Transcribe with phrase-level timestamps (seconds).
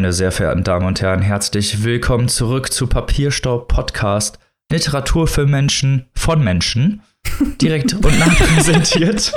[0.00, 4.38] Meine sehr verehrten Damen und Herren, herzlich willkommen zurück zu Papierstaub Podcast.
[4.72, 7.02] Literatur für Menschen von Menschen.
[7.60, 9.34] Direkt und nah präsentiert.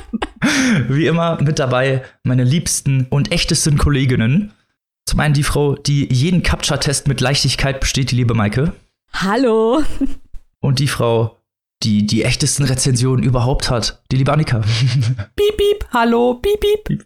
[0.90, 4.52] Wie immer mit dabei meine liebsten und echtesten Kolleginnen.
[5.06, 8.74] Zum einen die Frau, die jeden Captcha-Test mit Leichtigkeit besteht, die liebe Maike.
[9.14, 9.82] Hallo.
[10.60, 11.37] Und die Frau,
[11.82, 14.58] die die echtesten Rezensionen überhaupt hat, die liebe Annika.
[15.36, 17.04] Piep, piep, hallo, piep, piep.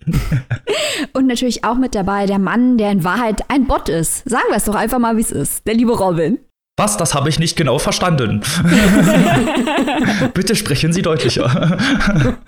[1.12, 4.29] Und natürlich auch mit dabei der Mann, der in Wahrheit ein Bot ist.
[4.29, 5.67] Sagen wir es doch einfach mal, wie es ist.
[5.67, 6.39] Der liebe Robin.
[6.79, 6.97] Was?
[6.97, 8.41] Das habe ich nicht genau verstanden.
[10.35, 11.79] Bitte sprechen Sie deutlicher.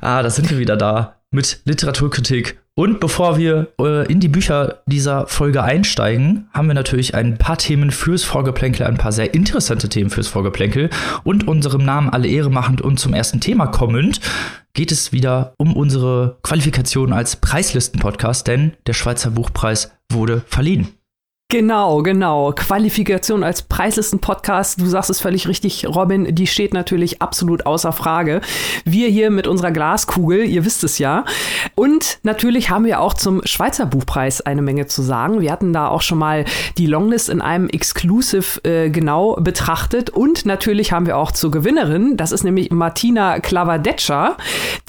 [0.00, 2.58] ah, da sind wir wieder da mit Literaturkritik.
[2.74, 7.58] Und bevor wir äh, in die Bücher dieser Folge einsteigen, haben wir natürlich ein paar
[7.58, 10.88] Themen fürs Vorgeplänkel, ein paar sehr interessante Themen fürs Vorgeplänkel.
[11.24, 14.20] Und unserem Namen alle Ehre machend und zum ersten Thema kommend,
[14.74, 20.97] geht es wieder um unsere Qualifikation als Preislisten-Podcast, denn der Schweizer Buchpreis wurde verliehen.
[21.50, 22.52] Genau, genau.
[22.52, 28.42] Qualifikation als Preislisten-Podcast, du sagst es völlig richtig, Robin, die steht natürlich absolut außer Frage.
[28.84, 31.24] Wir hier mit unserer Glaskugel, ihr wisst es ja.
[31.74, 35.40] Und natürlich haben wir auch zum Schweizer Buchpreis eine Menge zu sagen.
[35.40, 36.44] Wir hatten da auch schon mal
[36.76, 40.10] die Longlist in einem Exclusive äh, genau betrachtet.
[40.10, 44.36] Und natürlich haben wir auch zur Gewinnerin, das ist nämlich Martina Clavadeccia,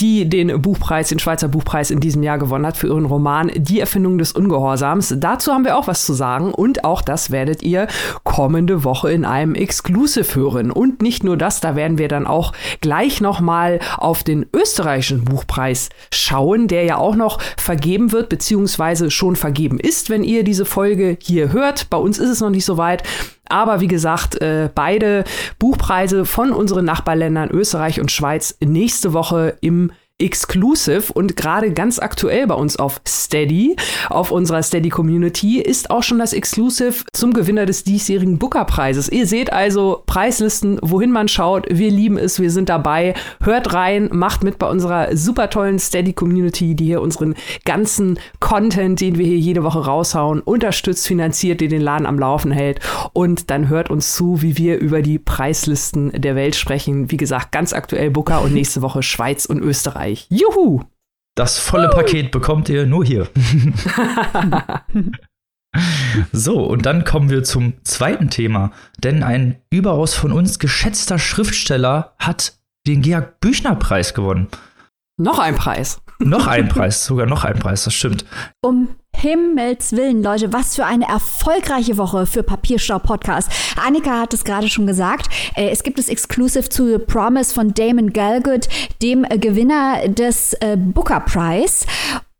[0.02, 3.80] die den Buchpreis, den Schweizer Buchpreis in diesem Jahr gewonnen hat für ihren Roman Die
[3.80, 5.16] Erfindung des Ungehorsams.
[5.20, 7.88] Dazu haben wir auch was zu sagen und auch das werdet ihr
[8.24, 10.72] kommende Woche in einem Exclusive hören.
[10.72, 15.90] Und nicht nur das, da werden wir dann auch gleich nochmal auf den österreichischen Buchpreis
[16.14, 21.18] schauen, der ja auch noch vergeben wird, beziehungsweise schon vergeben ist, wenn ihr diese Folge
[21.22, 21.90] hier hört.
[21.90, 23.04] Bei uns ist es noch nicht so weit.
[23.50, 25.24] Aber wie gesagt, äh, beide
[25.58, 32.46] Buchpreise von unseren Nachbarländern Österreich und Schweiz nächste Woche im Exclusive und gerade ganz aktuell
[32.46, 33.76] bei uns auf Steady,
[34.10, 39.10] auf unserer Steady Community, ist auch schon das Exclusive zum Gewinner des diesjährigen Booker-Preises.
[39.10, 41.68] Ihr seht also Preislisten, wohin man schaut.
[41.70, 43.14] Wir lieben es, wir sind dabei.
[43.42, 49.00] Hört rein, macht mit bei unserer super tollen Steady Community, die hier unseren ganzen Content,
[49.00, 52.82] den wir hier jede Woche raushauen, unterstützt, finanziert, die den Laden am Laufen hält.
[53.14, 57.10] Und dann hört uns zu, wie wir über die Preislisten der Welt sprechen.
[57.10, 60.09] Wie gesagt, ganz aktuell Booker und nächste Woche Schweiz und Österreich.
[60.10, 60.28] Österreich.
[60.30, 60.84] Juhu!
[61.36, 61.96] Das volle uh.
[61.96, 63.30] Paket bekommt ihr nur hier.
[66.32, 68.72] so, und dann kommen wir zum zweiten Thema.
[69.02, 74.48] Denn ein überaus von uns geschätzter Schriftsteller hat den Georg Büchner Preis gewonnen.
[75.18, 76.02] Noch ein Preis.
[76.20, 78.26] noch ein Preis, sogar noch ein Preis, das stimmt.
[78.62, 83.52] Um Himmels Willen, Leute, was für eine erfolgreiche Woche für Papierstau Podcast.
[83.76, 85.28] Annika hat es gerade schon gesagt.
[85.56, 88.70] Äh, es gibt das Exclusive zu The Promise von Damon Galgut,
[89.02, 91.86] dem Gewinner des äh, Booker Prize.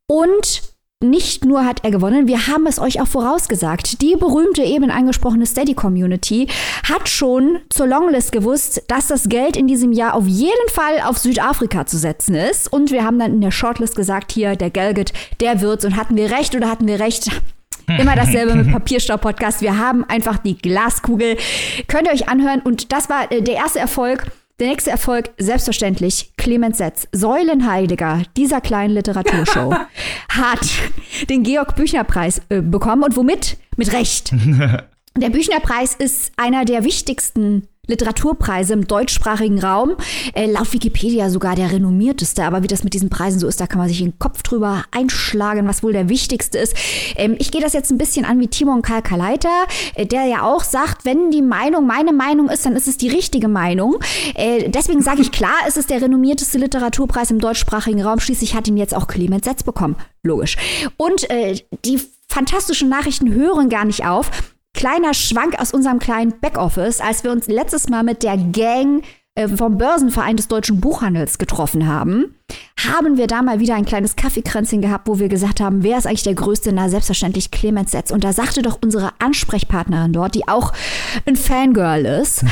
[0.08, 0.62] Und
[1.02, 4.02] nicht nur hat er gewonnen, wir haben es euch auch vorausgesagt.
[4.02, 6.50] Die berühmte eben angesprochene Steady Community
[6.84, 11.18] hat schon zur Longlist gewusst, dass das Geld in diesem Jahr auf jeden Fall auf
[11.18, 12.72] Südafrika zu setzen ist.
[12.72, 15.86] Und wir haben dann in der Shortlist gesagt, hier, der Gelget, der wird's.
[15.86, 17.32] Und hatten wir recht oder hatten wir recht?
[17.88, 19.62] Immer dasselbe mit Papierstau-Podcast.
[19.62, 21.38] Wir haben einfach die Glaskugel.
[21.88, 22.60] Könnt ihr euch anhören.
[22.60, 24.30] Und das war äh, der erste Erfolg
[24.60, 29.74] der nächste Erfolg, selbstverständlich, Clemens Setz, Säulenheiliger dieser kleinen Literaturshow,
[30.30, 30.68] hat
[31.30, 33.58] den Georg Büchner Preis äh, bekommen und womit?
[33.78, 34.34] Mit Recht.
[35.18, 39.96] Der Büchner Preis ist einer der wichtigsten Literaturpreise im deutschsprachigen Raum.
[40.34, 42.44] Äh, laut Wikipedia sogar der renommierteste.
[42.44, 44.84] Aber wie das mit diesen Preisen so ist, da kann man sich den Kopf drüber
[44.92, 46.76] einschlagen, was wohl der wichtigste ist.
[47.16, 50.64] Ähm, ich gehe das jetzt ein bisschen an wie Timon Kalkaleiter, äh, der ja auch
[50.64, 53.98] sagt, wenn die Meinung meine Meinung ist, dann ist es die richtige Meinung.
[54.36, 58.20] Äh, deswegen sage ich klar, es ist der renommierteste Literaturpreis im deutschsprachigen Raum.
[58.20, 59.96] Schließlich hat ihn jetzt auch Clemens Setz bekommen.
[60.24, 60.58] Logisch.
[60.98, 61.56] Und äh,
[61.86, 64.30] die fantastischen Nachrichten hören gar nicht auf.
[64.80, 69.04] Kleiner Schwank aus unserem kleinen Backoffice, als wir uns letztes Mal mit der Gang
[69.36, 72.36] äh, vom Börsenverein des deutschen Buchhandels getroffen haben,
[72.88, 76.08] haben wir da mal wieder ein kleines Kaffeekränzchen gehabt, wo wir gesagt haben, wer ist
[76.08, 76.72] eigentlich der Größte?
[76.72, 78.10] Na, selbstverständlich Clemens Setz.
[78.10, 80.72] Und da sagte doch unsere Ansprechpartnerin dort, die auch
[81.26, 82.50] ein Fangirl ist, mhm.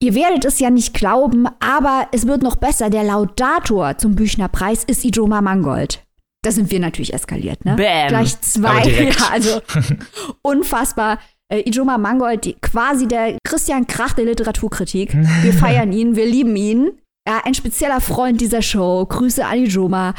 [0.00, 2.90] Ihr werdet es ja nicht glauben, aber es wird noch besser.
[2.90, 6.04] Der Laudator zum Büchner Preis ist Ijoma Mangold.
[6.44, 7.74] Da sind wir natürlich eskaliert, ne?
[7.76, 8.08] Bam.
[8.08, 8.82] Gleich zwei.
[9.18, 9.62] Ja, also
[10.42, 11.18] unfassbar.
[11.52, 15.14] Äh, Ijoma Mangold, die, quasi der Christian Krach der Literaturkritik.
[15.42, 16.92] Wir feiern ihn, wir lieben ihn.
[17.26, 19.06] Ja, ein spezieller Freund dieser Show.
[19.06, 20.14] Grüße an Ijoma.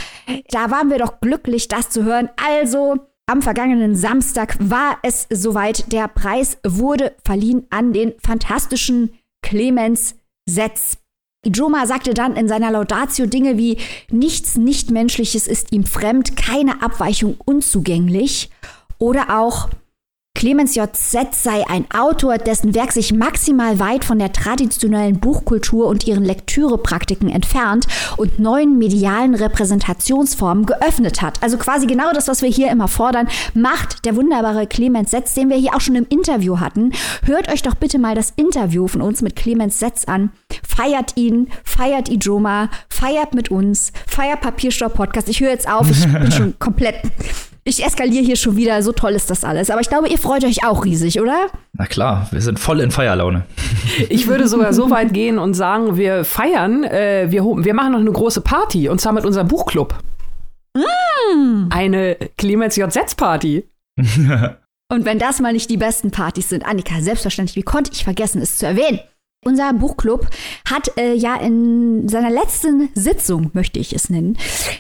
[0.50, 2.30] Da waren wir doch glücklich, das zu hören.
[2.36, 2.96] Also,
[3.28, 5.92] am vergangenen Samstag war es soweit.
[5.92, 9.12] Der Preis wurde verliehen an den fantastischen
[9.42, 10.16] Clemens
[10.48, 10.98] Setz.
[11.46, 13.78] Ijoma sagte dann in seiner Laudatio Dinge wie
[14.10, 18.50] nichts Nichtmenschliches ist ihm fremd, keine Abweichung unzugänglich
[18.98, 19.70] oder auch
[20.36, 20.94] Clemens J.
[20.96, 26.26] Setz sei ein Autor, dessen Werk sich maximal weit von der traditionellen Buchkultur und ihren
[26.26, 27.88] Lektürepraktiken entfernt
[28.18, 31.42] und neuen medialen Repräsentationsformen geöffnet hat.
[31.42, 35.50] Also quasi genau das, was wir hier immer fordern, macht der wunderbare Clemens Setz, den
[35.50, 36.92] wir hier auch schon im Interview hatten.
[37.24, 40.32] Hört euch doch bitte mal das Interview von uns mit Clemens Setz an.
[40.68, 45.30] Feiert ihn, feiert Ijoma, feiert mit uns, feiert Papierstopp Podcast.
[45.30, 46.98] Ich höre jetzt auf, ich bin schon komplett
[47.68, 49.72] ich eskaliere hier schon wieder, so toll ist das alles.
[49.72, 51.48] Aber ich glaube, ihr freut euch auch riesig, oder?
[51.74, 53.46] Na klar, wir sind voll in Feierlaune.
[54.10, 58.00] Ich würde sogar so weit gehen und sagen, wir feiern, äh, wir, wir machen noch
[58.00, 59.96] eine große Party und zwar mit unserem Buchclub.
[60.76, 61.70] Mm.
[61.72, 62.92] Eine Clemens J.
[62.92, 63.64] Setz Party.
[63.98, 68.42] und wenn das mal nicht die besten Partys sind, Annika, selbstverständlich, wie konnte ich vergessen,
[68.42, 69.00] es zu erwähnen?
[69.48, 70.28] Unser Buchclub
[70.68, 74.38] hat äh, ja in seiner letzten Sitzung, möchte ich es nennen,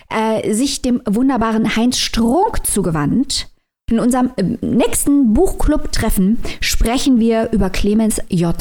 [0.09, 3.47] äh, sich dem wunderbaren Heinz Strunk zugewandt.
[3.91, 8.55] In unserem äh, nächsten Buchclub-Treffen sprechen wir über Clemens J.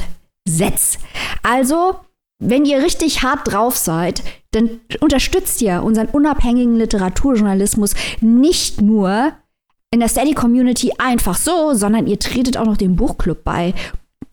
[0.47, 0.99] Setz.
[1.43, 1.97] Also,
[2.39, 9.33] wenn ihr richtig hart drauf seid, dann unterstützt ihr unseren unabhängigen Literaturjournalismus nicht nur
[9.91, 13.73] in der Steady Community einfach so, sondern ihr tretet auch noch dem Buchclub bei.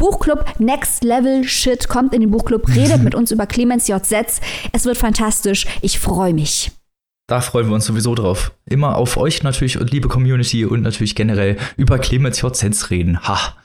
[0.02, 4.04] Buchclub Next Level Shit kommt in den Buchclub, redet mit uns über Clemens J.
[4.04, 4.42] Setz.
[4.72, 5.68] Es wird fantastisch.
[5.84, 6.72] Ich freue mich.
[7.28, 8.52] Da freuen wir uns sowieso drauf.
[8.66, 12.56] Immer auf euch natürlich und liebe Community und natürlich generell über Clemens J.
[12.56, 13.28] Setz reden.
[13.28, 13.56] Ha!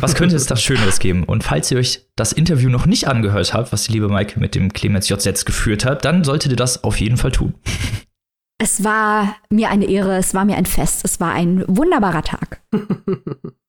[0.00, 1.22] Was könnte es da Schöneres geben?
[1.22, 4.56] Und falls ihr euch das Interview noch nicht angehört habt, was die liebe Maike mit
[4.56, 5.22] dem Clemens J.
[5.22, 7.54] Setz geführt hat, dann solltet ihr das auf jeden Fall tun.
[8.58, 12.60] Es war mir eine Ehre, es war mir ein Fest, es war ein wunderbarer Tag.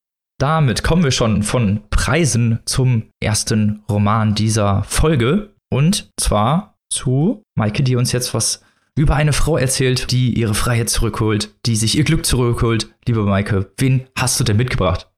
[0.42, 5.54] damit kommen wir schon von Preisen zum ersten Roman dieser Folge.
[5.72, 8.64] Und zwar zu Maike, die uns jetzt was
[8.98, 12.92] über eine Frau erzählt, die ihre Freiheit zurückholt, die sich ihr Glück zurückholt.
[13.08, 15.12] Liebe Maike, wen hast du denn mitgebracht?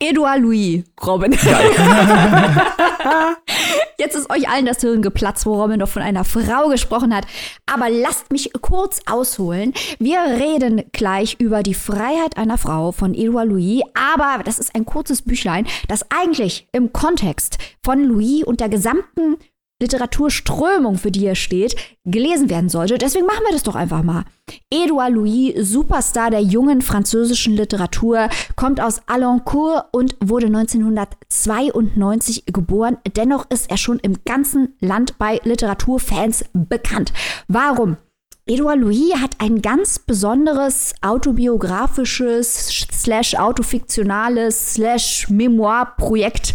[0.00, 1.32] Edouard Louis, Robin.
[3.98, 7.26] Jetzt ist euch allen das Hirn geplatzt, wo Robin doch von einer Frau gesprochen hat.
[7.66, 9.74] Aber lasst mich kurz ausholen.
[9.98, 13.82] Wir reden gleich über die Freiheit einer Frau von Edouard Louis.
[14.14, 19.36] Aber das ist ein kurzes Büchlein, das eigentlich im Kontext von Louis und der gesamten
[19.80, 22.98] Literaturströmung, für die er steht, gelesen werden sollte.
[22.98, 24.24] Deswegen machen wir das doch einfach mal.
[24.70, 32.96] Edouard Louis, Superstar der jungen französischen Literatur, kommt aus Alencourt und wurde 1992 geboren.
[33.16, 37.12] Dennoch ist er schon im ganzen Land bei Literaturfans bekannt.
[37.46, 37.98] Warum?
[38.46, 46.54] Edouard Louis hat ein ganz besonderes autobiografisches slash autofiktionales slash Memoir-Projekt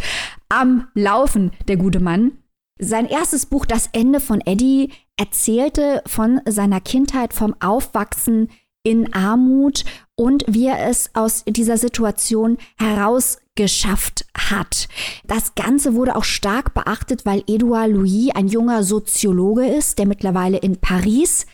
[0.50, 2.43] am Laufen, der gute Mann.
[2.84, 8.50] Sein erstes Buch, Das Ende von Eddie, erzählte von seiner Kindheit, vom Aufwachsen
[8.84, 9.86] in Armut
[10.16, 14.90] und wie er es aus dieser Situation herausgeschafft hat.
[15.26, 20.58] Das Ganze wurde auch stark beachtet, weil Edouard Louis ein junger Soziologe ist, der mittlerweile
[20.58, 21.46] in Paris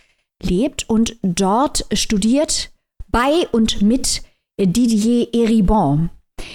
[0.41, 2.71] lebt und dort studiert
[3.09, 4.23] bei und mit
[4.59, 6.09] Didier Eribon.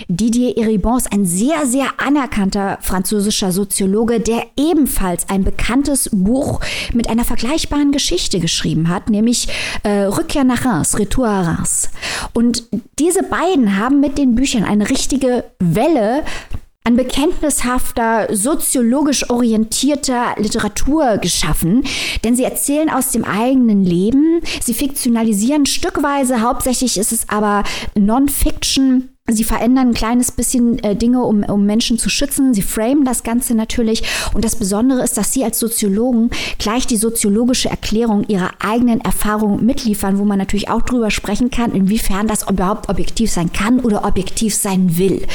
[0.08, 6.60] Didier Eribon ist ein sehr, sehr anerkannter französischer Soziologe, der ebenfalls ein bekanntes Buch
[6.92, 9.48] mit einer vergleichbaren Geschichte geschrieben hat, nämlich
[9.82, 11.90] äh, Rückkehr nach Reims, Retour à Reims.
[12.32, 12.64] Und
[12.98, 16.22] diese beiden haben mit den Büchern eine richtige Welle
[16.86, 21.82] an bekenntnishafter, soziologisch orientierter Literatur geschaffen,
[22.24, 27.64] denn sie erzählen aus dem eigenen Leben, sie fiktionalisieren stückweise, hauptsächlich ist es aber
[27.94, 32.52] Non-Fiction Sie verändern ein kleines bisschen äh, Dinge, um, um Menschen zu schützen.
[32.52, 34.02] Sie framen das Ganze natürlich.
[34.34, 36.28] Und das Besondere ist, dass Sie als Soziologen
[36.58, 41.72] gleich die soziologische Erklärung Ihrer eigenen Erfahrungen mitliefern, wo man natürlich auch drüber sprechen kann,
[41.72, 45.26] inwiefern das überhaupt objektiv sein kann oder objektiv sein will.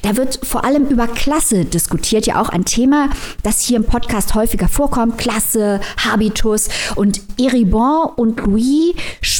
[0.00, 3.10] Da wird vor allem über Klasse diskutiert, ja auch ein Thema,
[3.42, 5.18] das hier im Podcast häufiger vorkommt.
[5.18, 6.70] Klasse, Habitus.
[6.94, 8.94] Und Eribon und Louis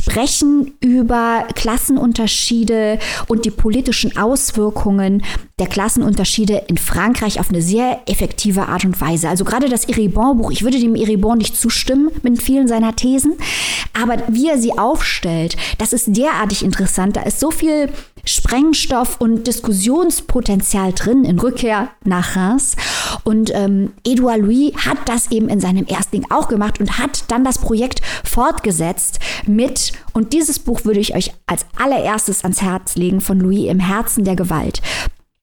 [0.04, 5.22] sprechen über Klassenunterschiede und die politische politischen Auswirkungen
[5.60, 9.28] der Klassenunterschiede in Frankreich auf eine sehr effektive Art und Weise.
[9.28, 13.34] Also gerade das Eribon-Buch, ich würde dem Eribon nicht zustimmen mit vielen seiner Thesen,
[13.92, 17.16] aber wie er sie aufstellt, das ist derartig interessant.
[17.16, 17.88] Da ist so viel
[18.24, 22.74] Sprengstoff und Diskussionspotenzial drin in Rückkehr nach Reims.
[23.22, 27.24] Und ähm, Edouard Louis hat das eben in seinem ersten Ding auch gemacht und hat
[27.28, 32.96] dann das Projekt fortgesetzt mit, und dieses Buch würde ich euch als allererstes ans Herz
[32.96, 34.80] legen, von Louis im Herzen der Gewalt.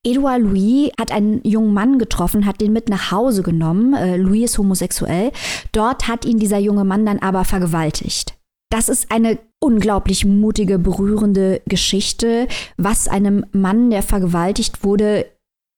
[0.03, 3.93] Edouard Louis hat einen jungen Mann getroffen, hat den mit nach Hause genommen.
[3.93, 5.31] Äh, Louis ist homosexuell.
[5.71, 8.33] Dort hat ihn dieser junge Mann dann aber vergewaltigt.
[8.71, 15.25] Das ist eine unglaublich mutige, berührende Geschichte, was einem Mann, der vergewaltigt wurde,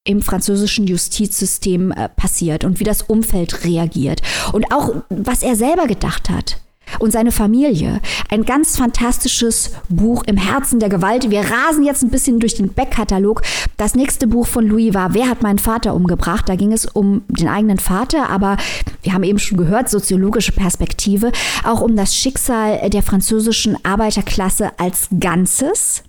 [0.05, 5.87] im französischen Justizsystem äh, passiert und wie das Umfeld reagiert und auch was er selber
[5.87, 6.59] gedacht hat
[6.99, 7.99] und seine Familie.
[8.29, 11.29] Ein ganz fantastisches Buch im Herzen der Gewalt.
[11.29, 13.41] Wir rasen jetzt ein bisschen durch den Backkatalog.
[13.77, 16.47] Das nächste Buch von Louis war Wer hat meinen Vater umgebracht?
[16.47, 18.57] Da ging es um den eigenen Vater, aber
[19.01, 21.31] wir haben eben schon gehört, soziologische Perspektive,
[21.63, 26.03] auch um das Schicksal der französischen Arbeiterklasse als Ganzes.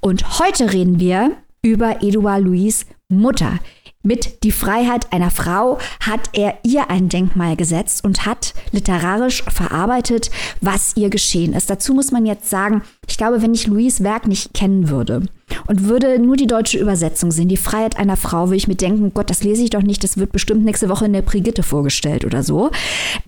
[0.00, 3.58] Und heute reden wir über Edouard Louis Mutter.
[4.02, 10.30] Mit Die Freiheit einer Frau hat er ihr ein Denkmal gesetzt und hat literarisch verarbeitet,
[10.62, 11.68] was ihr geschehen ist.
[11.68, 15.26] Dazu muss man jetzt sagen, ich glaube, wenn ich Louis Werk nicht kennen würde
[15.66, 19.12] und würde nur die deutsche Übersetzung sehen, Die Freiheit einer Frau, würde ich mir denken,
[19.12, 22.24] Gott, das lese ich doch nicht, das wird bestimmt nächste Woche in der Brigitte vorgestellt
[22.24, 22.70] oder so.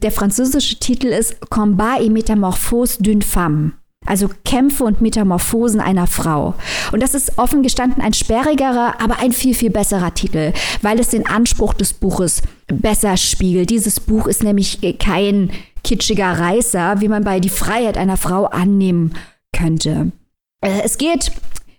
[0.00, 3.72] Der französische Titel ist Combat et Métamorphose d'une femme.
[4.04, 6.54] Also Kämpfe und Metamorphosen einer Frau.
[6.90, 11.08] Und das ist offen gestanden ein sperrigerer, aber ein viel, viel besserer Titel, weil es
[11.08, 13.70] den Anspruch des Buches besser spiegelt.
[13.70, 15.50] Dieses Buch ist nämlich kein
[15.84, 19.14] kitschiger Reißer, wie man bei Die Freiheit einer Frau annehmen
[19.56, 20.12] könnte.
[20.60, 21.32] Äh, es geht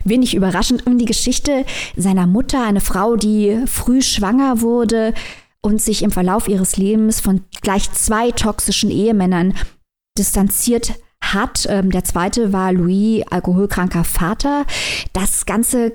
[0.05, 1.65] wenig überraschend um die Geschichte
[1.95, 5.13] seiner Mutter, eine Frau, die früh schwanger wurde
[5.61, 9.53] und sich im Verlauf ihres Lebens von gleich zwei toxischen Ehemännern
[10.17, 10.93] distanziert
[11.33, 11.65] hat.
[11.69, 14.65] Ähm, der zweite war Louis, alkoholkranker Vater.
[15.13, 15.93] Das Ganze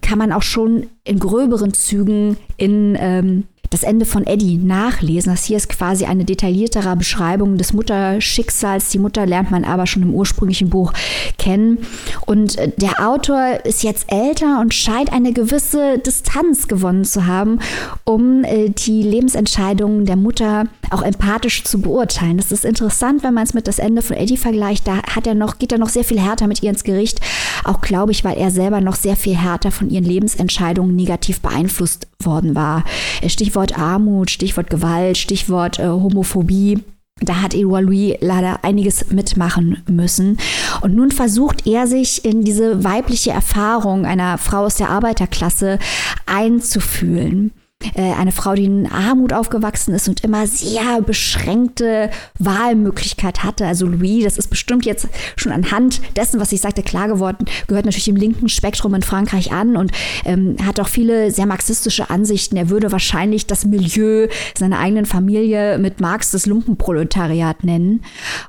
[0.00, 5.32] kann man auch schon in gröberen Zügen in ähm, das Ende von Eddie nachlesen.
[5.32, 8.90] Das hier ist quasi eine detailliertere Beschreibung des Mutterschicksals.
[8.90, 10.92] Die Mutter lernt man aber schon im ursprünglichen Buch
[11.38, 11.78] kennen.
[12.26, 17.58] Und äh, der Autor ist jetzt älter und scheint eine gewisse Distanz gewonnen zu haben,
[18.04, 22.36] um äh, die Lebensentscheidungen der Mutter auch empathisch zu beurteilen.
[22.36, 24.86] Das ist interessant, wenn man es mit das Ende von Eddie vergleicht.
[24.86, 27.20] Da hat er noch, geht er noch sehr viel härter mit ihr ins Gericht.
[27.64, 32.06] Auch glaube ich, weil er selber noch sehr viel härter von ihren Lebensentscheidungen negativ beeinflusst
[32.20, 32.84] worden war.
[33.26, 36.82] Stichwort Armut, Stichwort Gewalt, Stichwort äh, Homophobie.
[37.20, 40.36] Da hat Louis leider einiges mitmachen müssen.
[40.82, 45.78] Und nun versucht er sich in diese weibliche Erfahrung einer Frau aus der Arbeiterklasse
[46.26, 47.52] einzufühlen.
[47.96, 53.66] Äh, eine Frau, die in Armut aufgewachsen ist und immer sehr beschränkte Wahlmöglichkeit hatte.
[53.66, 57.86] Also Louis, das ist bestimmt jetzt schon anhand dessen, was ich sagte, klar geworden, gehört
[57.86, 59.92] natürlich dem linken Spektrum in Frankreich an und
[60.24, 62.56] ähm, hat auch viele sehr marxistische Ansichten.
[62.56, 68.02] Er würde wahrscheinlich das Milieu seiner eigenen Familie mit Marx das Lumpenproletariat nennen.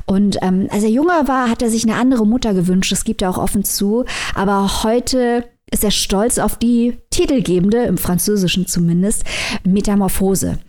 [0.05, 2.91] Und ähm, als er jünger war, hat er sich eine andere Mutter gewünscht.
[2.91, 4.05] Das gibt er auch offen zu.
[4.35, 9.23] Aber heute ist er stolz auf die titelgebende, im Französischen zumindest,
[9.63, 10.59] Metamorphose.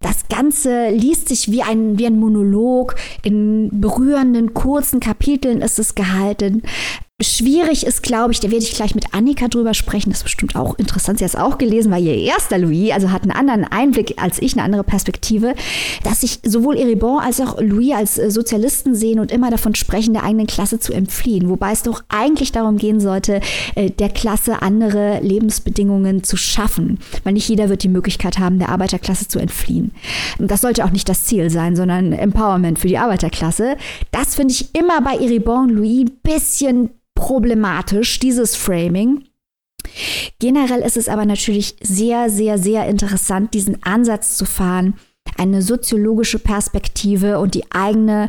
[0.00, 2.96] Das Ganze liest sich wie ein, wie ein Monolog.
[3.22, 6.62] In berührenden, kurzen Kapiteln ist es gehalten.
[7.20, 10.10] Schwierig ist, glaube ich, da werde ich gleich mit Annika drüber sprechen.
[10.10, 11.18] Das ist bestimmt auch interessant.
[11.18, 14.40] Sie hat es auch gelesen, war ihr erster Louis, also hat einen anderen Einblick als
[14.40, 15.56] ich, eine andere Perspektive,
[16.04, 20.14] dass sich sowohl Eribon als auch Louis als äh, Sozialisten sehen und immer davon sprechen,
[20.14, 21.48] der eigenen Klasse zu entfliehen.
[21.48, 23.40] Wobei es doch eigentlich darum gehen sollte,
[23.74, 27.00] äh, der Klasse andere Lebensbedingungen zu schaffen.
[27.24, 29.90] Weil nicht jeder wird die Möglichkeit haben, der Arbeiterklasse zu entfliehen.
[30.38, 33.76] Das sollte auch nicht das Ziel sein, sondern Empowerment für die Arbeiterklasse.
[34.12, 39.24] Das finde ich immer bei Eribon Louis ein bisschen problematisch, dieses Framing.
[40.38, 44.94] Generell ist es aber natürlich sehr, sehr, sehr interessant, diesen Ansatz zu fahren,
[45.36, 48.28] eine soziologische Perspektive und die eigene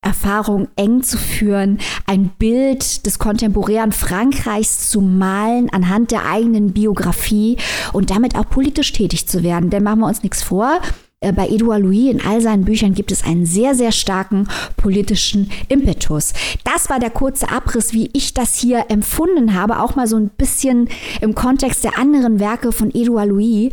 [0.00, 7.56] Erfahrung eng zu führen, ein Bild des kontemporären Frankreichs zu malen anhand der eigenen Biografie
[7.92, 9.70] und damit auch politisch tätig zu werden.
[9.70, 10.80] Denn machen wir uns nichts vor,
[11.20, 14.48] bei Edouard Louis in all seinen Büchern gibt es einen sehr, sehr starken
[14.78, 16.32] politischen Impetus.
[16.64, 20.30] Das war der kurze Abriss, wie ich das hier empfunden habe, auch mal so ein
[20.30, 20.88] bisschen
[21.20, 23.70] im Kontext der anderen Werke von Edouard Louis.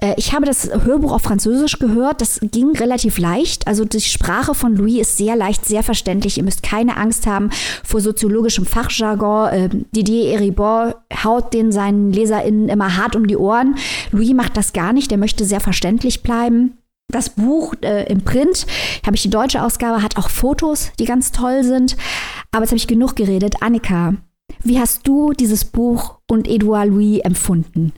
[0.00, 2.20] Äh, ich habe das Hörbuch auf Französisch gehört.
[2.20, 3.66] Das ging relativ leicht.
[3.66, 6.38] Also die Sprache von Louis ist sehr leicht, sehr verständlich.
[6.38, 7.50] Ihr müsst keine Angst haben
[7.84, 9.50] vor soziologischem Fachjargon.
[9.52, 13.76] Ähm, Didier Eribor haut den seinen LeserInnen immer hart um die Ohren.
[14.10, 15.10] Louis macht das gar nicht.
[15.10, 16.78] Der möchte sehr verständlich bleiben.
[17.10, 18.66] Das Buch äh, im Print,
[19.06, 21.96] habe ich die deutsche Ausgabe, hat auch Fotos, die ganz toll sind.
[22.52, 23.62] Aber jetzt habe ich genug geredet.
[23.62, 24.14] Annika,
[24.62, 27.94] wie hast du dieses Buch und Edouard Louis empfunden?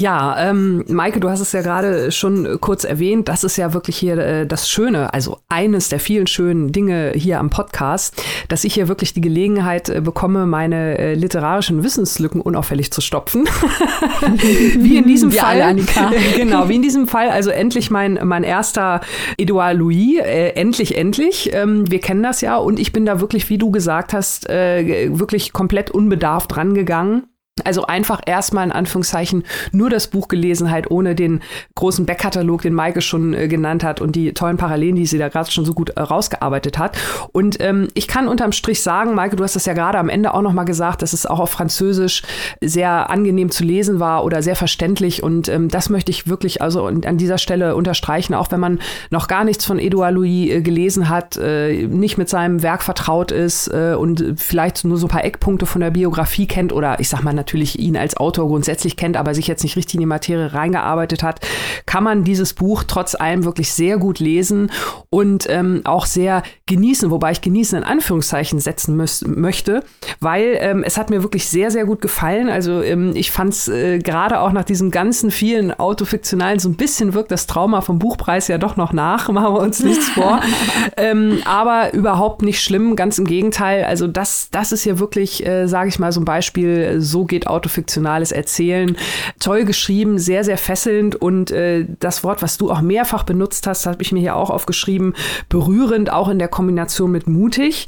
[0.00, 3.28] Ja, ähm, Maike, du hast es ja gerade schon kurz erwähnt.
[3.28, 7.38] Das ist ja wirklich hier äh, das Schöne, also eines der vielen schönen Dinge hier
[7.38, 12.92] am Podcast, dass ich hier wirklich die Gelegenheit äh, bekomme, meine äh, literarischen Wissenslücken unauffällig
[12.92, 13.46] zu stopfen.
[14.78, 16.10] wie in diesem Wir Fall, Annika.
[16.36, 17.28] genau, wie in diesem Fall.
[17.28, 19.02] Also endlich mein mein erster
[19.36, 20.18] Edouard Louis.
[20.20, 21.52] Äh, endlich, endlich.
[21.52, 25.10] Ähm, wir kennen das ja und ich bin da wirklich, wie du gesagt hast, äh,
[25.12, 27.24] wirklich komplett unbedarft rangegangen.
[27.66, 31.40] Also einfach erstmal in Anführungszeichen nur das Buch gelesen, halt ohne den
[31.74, 35.28] großen Backkatalog, den Maike schon äh, genannt hat und die tollen Parallelen, die sie da
[35.28, 36.96] gerade schon so gut äh, rausgearbeitet hat.
[37.32, 40.34] Und ähm, ich kann unterm Strich sagen, Maike, du hast das ja gerade am Ende
[40.34, 42.22] auch nochmal gesagt, dass es auch auf Französisch
[42.60, 45.22] sehr angenehm zu lesen war oder sehr verständlich.
[45.22, 48.78] Und ähm, das möchte ich wirklich also an dieser Stelle unterstreichen, auch wenn man
[49.10, 53.32] noch gar nichts von Edouard Louis äh, gelesen hat, äh, nicht mit seinem Werk vertraut
[53.32, 57.08] ist äh, und vielleicht nur so ein paar Eckpunkte von der Biografie kennt oder ich
[57.08, 60.06] sag mal natürlich ihn als Autor grundsätzlich kennt, aber sich jetzt nicht richtig in die
[60.06, 61.40] Materie reingearbeitet hat,
[61.86, 64.70] kann man dieses Buch trotz allem wirklich sehr gut lesen
[65.10, 69.82] und ähm, auch sehr genießen, wobei ich genießen in Anführungszeichen setzen müß, möchte,
[70.20, 72.48] weil ähm, es hat mir wirklich sehr, sehr gut gefallen.
[72.48, 76.76] Also ähm, ich fand es äh, gerade auch nach diesen ganzen vielen Autofiktionalen so ein
[76.76, 80.40] bisschen wirkt das Trauma vom Buchpreis ja doch noch nach, machen wir uns nichts vor.
[80.96, 83.84] ähm, aber überhaupt nicht schlimm, ganz im Gegenteil.
[83.84, 87.39] Also das, das ist hier wirklich, äh, sage ich mal, so ein Beispiel, so geht
[87.46, 88.96] autofiktionales Erzählen.
[89.38, 93.86] Toll geschrieben, sehr, sehr fesselnd und äh, das Wort, was du auch mehrfach benutzt hast,
[93.86, 95.14] habe ich mir hier auch aufgeschrieben,
[95.48, 97.86] berührend, auch in der Kombination mit mutig.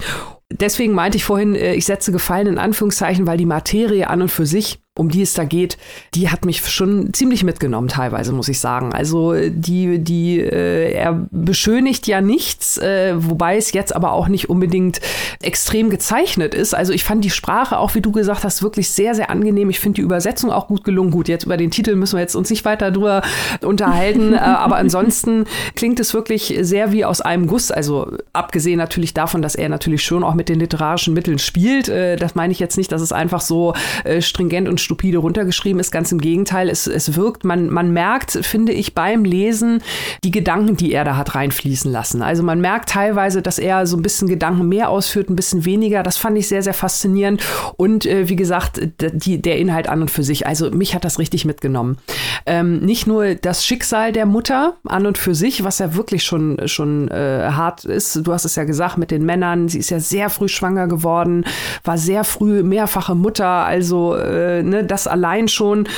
[0.51, 4.31] Deswegen meinte ich vorhin, äh, ich setze Gefallen in Anführungszeichen, weil die Materie an und
[4.31, 5.79] für sich um die es da geht,
[6.13, 8.93] die hat mich schon ziemlich mitgenommen teilweise, muss ich sagen.
[8.93, 14.51] Also die, die, äh, er beschönigt ja nichts, äh, wobei es jetzt aber auch nicht
[14.51, 15.01] unbedingt
[15.41, 16.75] extrem gezeichnet ist.
[16.75, 19.71] Also ich fand die Sprache auch, wie du gesagt hast, wirklich sehr, sehr angenehm.
[19.71, 21.11] Ich finde die Übersetzung auch gut gelungen.
[21.11, 23.23] Gut, jetzt über den Titel müssen wir jetzt uns nicht weiter drüber
[23.63, 27.71] unterhalten, äh, aber ansonsten klingt es wirklich sehr wie aus einem Guss.
[27.71, 31.89] Also abgesehen natürlich davon, dass er natürlich schon auch mit den literarischen Mitteln spielt.
[31.89, 33.73] Äh, das meine ich jetzt nicht, dass es einfach so
[34.05, 35.91] äh, stringent und stupide runtergeschrieben ist.
[35.91, 39.83] Ganz im Gegenteil, es, es wirkt, man, man merkt, finde ich, beim Lesen
[40.25, 42.23] die Gedanken, die er da hat reinfließen lassen.
[42.23, 46.03] Also man merkt teilweise, dass er so ein bisschen Gedanken mehr ausführt, ein bisschen weniger.
[46.03, 47.43] Das fand ich sehr, sehr faszinierend.
[47.77, 50.47] Und äh, wie gesagt, die, der Inhalt an und für sich.
[50.47, 51.99] Also mich hat das richtig mitgenommen.
[52.47, 56.61] Ähm, nicht nur das Schicksal der Mutter an und für sich, was ja wirklich schon,
[56.67, 58.27] schon äh, hart ist.
[58.27, 59.69] Du hast es ja gesagt mit den Männern.
[59.69, 61.45] Sie ist ja sehr früh schwanger geworden,
[61.85, 63.47] war sehr früh mehrfache Mutter.
[63.47, 65.89] Also äh, ne, das allein schon,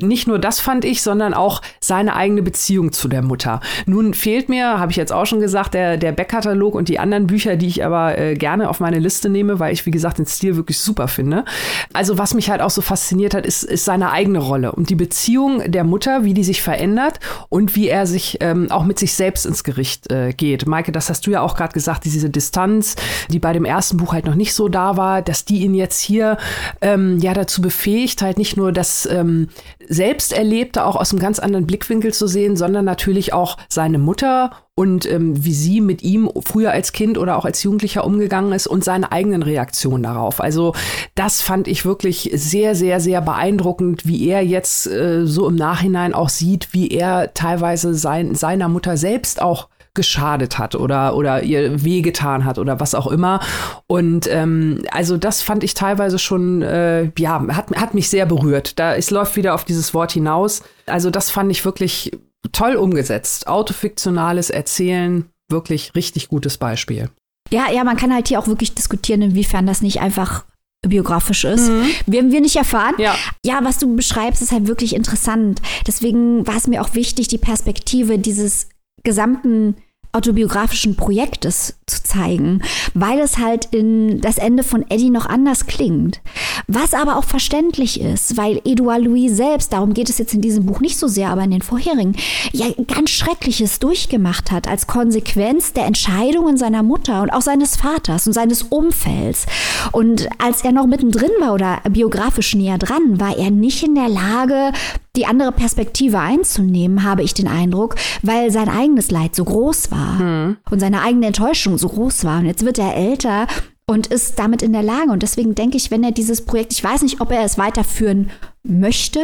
[0.00, 3.60] nicht nur das fand ich, sondern auch seine eigene Beziehung zu der Mutter.
[3.86, 7.26] Nun fehlt mir, habe ich jetzt auch schon gesagt, der, der Backkatalog und die anderen
[7.26, 10.26] Bücher, die ich aber äh, gerne auf meine Liste nehme, weil ich, wie gesagt, den
[10.26, 11.44] Stil wirklich super finde.
[11.92, 14.94] Also was mich halt auch so fasziniert hat, ist, ist seine eigene Rolle und die
[14.94, 19.14] Beziehung der Mutter, wie die sich verändert und wie er sich ähm, auch mit sich
[19.14, 20.66] selbst ins Gericht äh, geht.
[20.66, 22.96] Maike, das hast du ja auch gerade gesagt, diese Distanz,
[23.30, 26.00] die bei dem ersten Buch halt noch nicht so da war, dass die ihn jetzt
[26.00, 26.36] hier
[26.80, 29.48] ähm, ja dazu befähigt, halt nicht nur das ähm,
[29.86, 35.10] Selbsterlebte auch aus einem ganz anderen Blickwinkel zu sehen, sondern natürlich auch seine Mutter und
[35.10, 38.84] ähm, wie sie mit ihm früher als Kind oder auch als Jugendlicher umgegangen ist und
[38.84, 40.40] seine eigenen Reaktionen darauf.
[40.40, 40.72] Also
[41.16, 46.14] das fand ich wirklich sehr, sehr, sehr beeindruckend, wie er jetzt äh, so im Nachhinein
[46.14, 49.68] auch sieht, wie er teilweise sein, seiner Mutter selbst auch
[49.98, 53.40] geschadet hat oder, oder ihr wehgetan hat oder was auch immer.
[53.88, 58.78] Und ähm, also das fand ich teilweise schon, äh, ja, hat, hat mich sehr berührt.
[58.78, 60.62] Da es läuft wieder auf dieses Wort hinaus.
[60.86, 62.12] Also das fand ich wirklich
[62.52, 63.48] toll umgesetzt.
[63.48, 67.10] Autofiktionales Erzählen, wirklich richtig gutes Beispiel.
[67.50, 70.44] Ja, ja, man kann halt hier auch wirklich diskutieren, inwiefern das nicht einfach
[70.86, 71.70] biografisch ist.
[71.70, 71.90] Mhm.
[72.06, 72.94] Werden wir nicht erfahren.
[72.98, 73.16] Ja.
[73.44, 75.60] ja, was du beschreibst, ist halt wirklich interessant.
[75.88, 78.68] Deswegen war es mir auch wichtig, die Perspektive dieses
[79.02, 79.76] gesamten
[80.12, 82.62] autobiografischen Projektes zu zeigen,
[82.94, 86.20] weil es halt in das Ende von Eddie noch anders klingt.
[86.66, 90.66] Was aber auch verständlich ist, weil Edouard Louis selbst, darum geht es jetzt in diesem
[90.66, 92.16] Buch nicht so sehr, aber in den vorherigen,
[92.52, 98.26] ja ganz Schreckliches durchgemacht hat als Konsequenz der Entscheidungen seiner Mutter und auch seines Vaters
[98.26, 99.46] und seines Umfelds.
[99.92, 104.08] Und als er noch mittendrin war oder biografisch näher dran, war er nicht in der
[104.08, 104.72] Lage,
[105.18, 110.18] die andere Perspektive einzunehmen, habe ich den Eindruck, weil sein eigenes Leid so groß war
[110.18, 110.56] hm.
[110.70, 112.38] und seine eigene Enttäuschung so groß war.
[112.38, 113.48] Und jetzt wird er älter
[113.88, 115.10] und ist damit in der Lage.
[115.10, 118.30] Und deswegen denke ich, wenn er dieses Projekt, ich weiß nicht, ob er es weiterführen
[118.62, 119.20] möchte,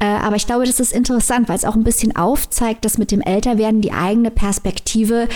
[0.00, 3.12] äh, aber ich glaube, das ist interessant, weil es auch ein bisschen aufzeigt, dass mit
[3.12, 5.28] dem Älterwerden die eigene Perspektive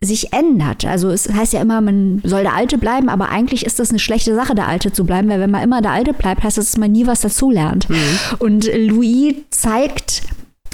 [0.00, 0.84] sich ändert.
[0.84, 3.98] Also es heißt ja immer, man soll der Alte bleiben, aber eigentlich ist das eine
[3.98, 6.72] schlechte Sache, der Alte zu bleiben, weil wenn man immer der Alte bleibt, heißt das,
[6.72, 7.88] dass man nie was dazulernt.
[7.88, 7.96] Mhm.
[8.38, 10.22] Und Louis zeigt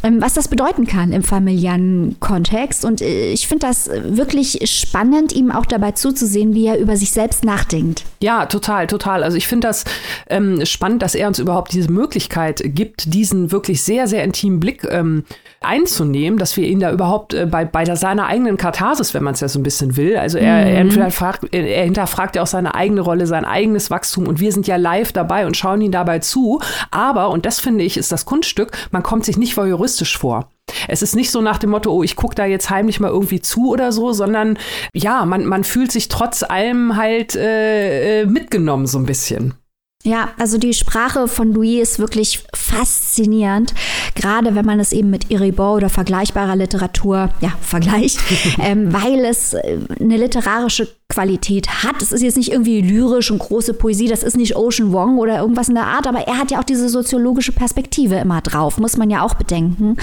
[0.03, 2.85] was das bedeuten kann im familiären Kontext.
[2.85, 7.11] Und äh, ich finde das wirklich spannend, ihm auch dabei zuzusehen, wie er über sich
[7.11, 8.05] selbst nachdenkt.
[8.23, 9.23] Ja, total, total.
[9.25, 9.85] Also ich finde das
[10.29, 14.87] ähm, spannend, dass er uns überhaupt diese Möglichkeit gibt, diesen wirklich sehr, sehr intimen Blick
[14.91, 15.25] ähm,
[15.61, 19.41] einzunehmen, dass wir ihn da überhaupt äh, bei, bei seiner eigenen Katharsis, wenn man es
[19.41, 20.71] ja so ein bisschen will, also er, mhm.
[20.71, 24.67] er, hinterfragt, er hinterfragt ja auch seine eigene Rolle, sein eigenes Wachstum und wir sind
[24.67, 26.61] ja live dabei und schauen ihn dabei zu.
[26.91, 30.51] Aber, und das finde ich, ist das Kunststück, man kommt sich nicht voyeuristisch vor.
[30.89, 33.41] Es ist nicht so nach dem Motto, oh, ich gucke da jetzt heimlich mal irgendwie
[33.41, 34.59] zu oder so, sondern
[34.95, 39.55] ja, man, man fühlt sich trotz allem halt äh, äh mitgenommen so ein bisschen.
[40.03, 43.75] Ja, also die Sprache von Louis ist wirklich faszinierend,
[44.15, 48.19] gerade wenn man es eben mit Iribo oder vergleichbarer Literatur ja, vergleicht,
[48.61, 52.01] ähm, weil es äh, eine literarische Qualität hat.
[52.01, 55.41] Es ist jetzt nicht irgendwie lyrisch und große Poesie, das ist nicht Ocean Wong oder
[55.41, 58.97] irgendwas in der Art, aber er hat ja auch diese soziologische Perspektive immer drauf, muss
[58.97, 59.97] man ja auch bedenken.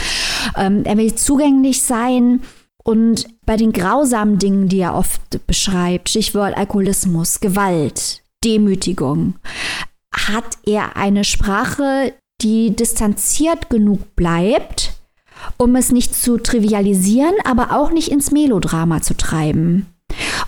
[0.56, 2.42] Ähm, er will zugänglich sein.
[2.84, 9.36] Und bei den grausamen Dingen, die er oft beschreibt, Stichwort Alkoholismus, Gewalt, Demütigung,
[10.16, 14.94] hat er eine Sprache, die distanziert genug bleibt,
[15.58, 19.88] um es nicht zu trivialisieren, aber auch nicht ins Melodrama zu treiben.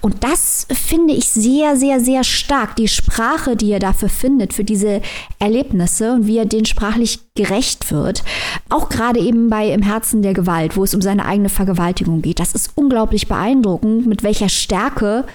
[0.02, 2.76] Und das finde ich sehr, sehr, sehr stark.
[2.76, 5.02] Die Sprache, die er dafür findet, für diese
[5.40, 8.24] Erlebnisse und wie er denen sprachlich gerecht wird.
[8.70, 12.40] Auch gerade eben bei Im Herzen der Gewalt, wo es um seine eigene Vergewaltigung geht.
[12.40, 15.26] Das ist unglaublich beeindruckend, mit welcher Stärke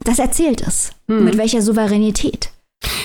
[0.00, 0.92] das erzählt ist.
[1.06, 1.24] Mhm.
[1.24, 2.50] Mit welcher Souveränität.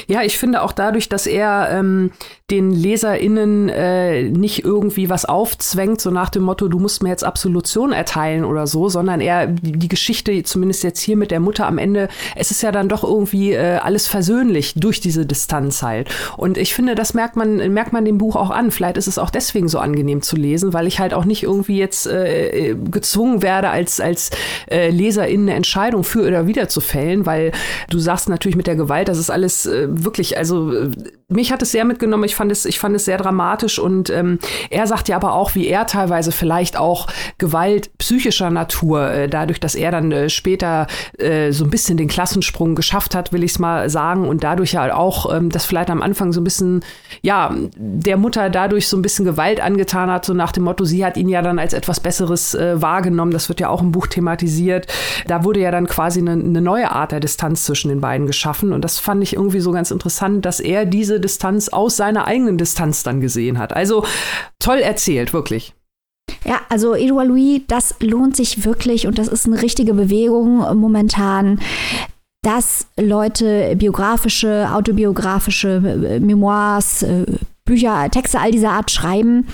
[0.08, 2.12] Ja, ich finde auch dadurch, dass er ähm,
[2.50, 7.26] den LeserInnen äh, nicht irgendwie was aufzwängt, so nach dem Motto, du musst mir jetzt
[7.26, 11.78] Absolution erteilen oder so, sondern er die Geschichte, zumindest jetzt hier mit der Mutter am
[11.78, 12.08] Ende,
[12.38, 16.10] es ist ja dann doch irgendwie äh, alles versöhnlich durch diese Distanz halt.
[16.38, 18.72] Und ich finde, das merkt man, merkt man dem Buch auch an.
[18.72, 21.78] Vielleicht ist es auch deswegen so angenehm zu lesen, weil ich halt auch nicht irgendwie
[21.78, 24.30] jetzt äh, gezwungen werde, als, als
[24.72, 27.52] äh, LeserIn eine Entscheidung für oder wieder zu fällen, weil
[27.90, 30.92] du sagst natürlich mit der Gewalt, das ist alles äh, wirklich, also äh,
[31.30, 32.24] mich hat es sehr mitgenommen.
[32.24, 35.56] Ich fand es, ich fand es sehr dramatisch und ähm, er sagt ja aber auch,
[35.56, 40.88] wie er teilweise vielleicht auch Gewalt psychischer Natur, äh, dadurch, dass er dann äh, später
[41.18, 44.72] äh, so ein bisschen den Klassensprung geschafft hat, will ich es mal sagen, und dadurch
[44.72, 46.82] ja auch, ähm, das vielleicht am Anfang so ein bisschen,
[47.22, 51.06] ja, der Mutter dadurch so ein bisschen Gewalt angetan hat, so nach dem Motto, sie
[51.06, 53.34] hat ihn ja dann als etwas Besseres äh, wahrgenommen.
[53.34, 54.88] Das wird ja auch im Buch thematisiert.
[55.28, 58.72] Da wurde ja dann quasi eine, eine neue Art der Distanz zwischen den beiden geschaffen
[58.72, 62.58] und das fand ich irgendwie so ganz interessant, dass er diese Distanz aus seiner eigenen
[62.58, 63.74] Distanz dann gesehen hat.
[63.74, 64.06] Also
[64.60, 65.74] toll erzählt, wirklich.
[66.46, 71.60] Ja, also Edouard Louis, das lohnt sich wirklich und das ist eine richtige Bewegung momentan
[72.48, 77.26] dass Leute biografische, autobiografische äh, Memoirs, äh,
[77.66, 79.48] Bücher, Texte all dieser Art schreiben,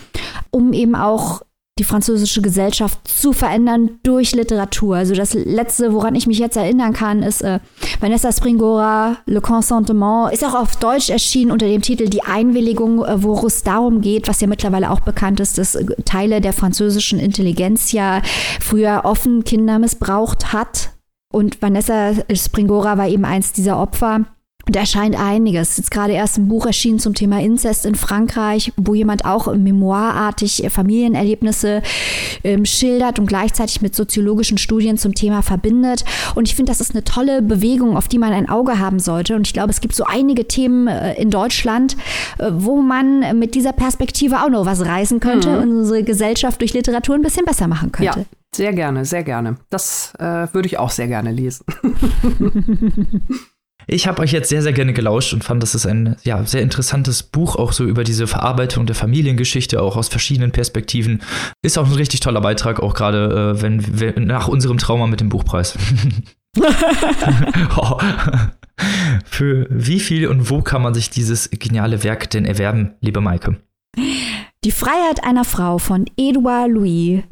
[0.52, 1.42] um eben auch
[1.80, 4.96] die französische Gesellschaft zu verändern durch Literatur.
[4.96, 7.60] Also das letzte, woran ich mich jetzt erinnern kann, ist äh,
[8.00, 13.24] Vanessa Springora, Le Consentement, ist auch auf Deutsch erschienen unter dem Titel Die Einwilligung, äh,
[13.24, 17.18] wo es darum geht, was ja mittlerweile auch bekannt ist, dass äh, Teile der französischen
[17.20, 18.22] Intelligenz ja
[18.62, 20.92] früher offen Kinder missbraucht hat.
[21.32, 24.26] Und Vanessa Springora war eben eins dieser Opfer.
[24.66, 25.76] Und erscheint einiges.
[25.76, 30.66] Jetzt gerade erst ein Buch erschienen zum Thema Inzest in Frankreich, wo jemand auch memoirartig
[30.70, 31.82] Familienerlebnisse
[32.46, 36.06] ähm, schildert und gleichzeitig mit soziologischen Studien zum Thema verbindet.
[36.36, 39.36] Und ich finde, das ist eine tolle Bewegung, auf die man ein Auge haben sollte.
[39.36, 41.98] Und ich glaube, es gibt so einige Themen äh, in Deutschland,
[42.38, 45.62] äh, wo man mit dieser Perspektive auch noch was reißen könnte mhm.
[45.62, 48.20] und unsere Gesellschaft durch Literatur ein bisschen besser machen könnte.
[48.20, 48.26] Ja.
[48.56, 49.58] Sehr gerne, sehr gerne.
[49.70, 51.66] Das äh, würde ich auch sehr gerne lesen.
[53.88, 56.62] Ich habe euch jetzt sehr, sehr gerne gelauscht und fand, das ist ein ja, sehr
[56.62, 61.22] interessantes Buch, auch so über diese Verarbeitung der Familiengeschichte, auch aus verschiedenen Perspektiven.
[61.62, 65.20] Ist auch ein richtig toller Beitrag, auch gerade äh, wenn, wenn, nach unserem Trauma mit
[65.20, 65.78] dem Buchpreis.
[67.78, 67.98] oh.
[69.26, 73.58] Für wie viel und wo kann man sich dieses geniale Werk denn erwerben, liebe Maike?
[74.64, 77.24] Die Freiheit einer Frau von Edouard Louis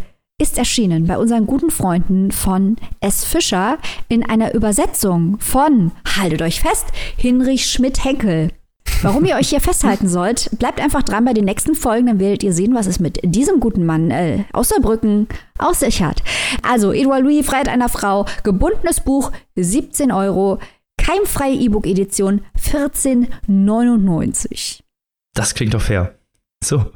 [0.42, 3.24] ist erschienen bei unseren guten Freunden von S.
[3.24, 3.78] Fischer
[4.10, 8.50] in einer Übersetzung von, haltet euch fest, Hinrich Schmidt-Henkel.
[9.04, 12.42] Warum ihr euch hier festhalten sollt, bleibt einfach dran bei den nächsten Folgen, dann werdet
[12.42, 15.28] ihr sehen, was es mit diesem guten Mann äh, aus Saarbrücken
[15.60, 16.24] aus sich hat.
[16.64, 20.58] Also, Edouard Louis, Freiheit einer Frau, gebundenes Buch, 17 Euro,
[20.98, 24.80] keimfreie E-Book-Edition, 14,99.
[25.36, 26.16] Das klingt doch fair.
[26.64, 26.88] So,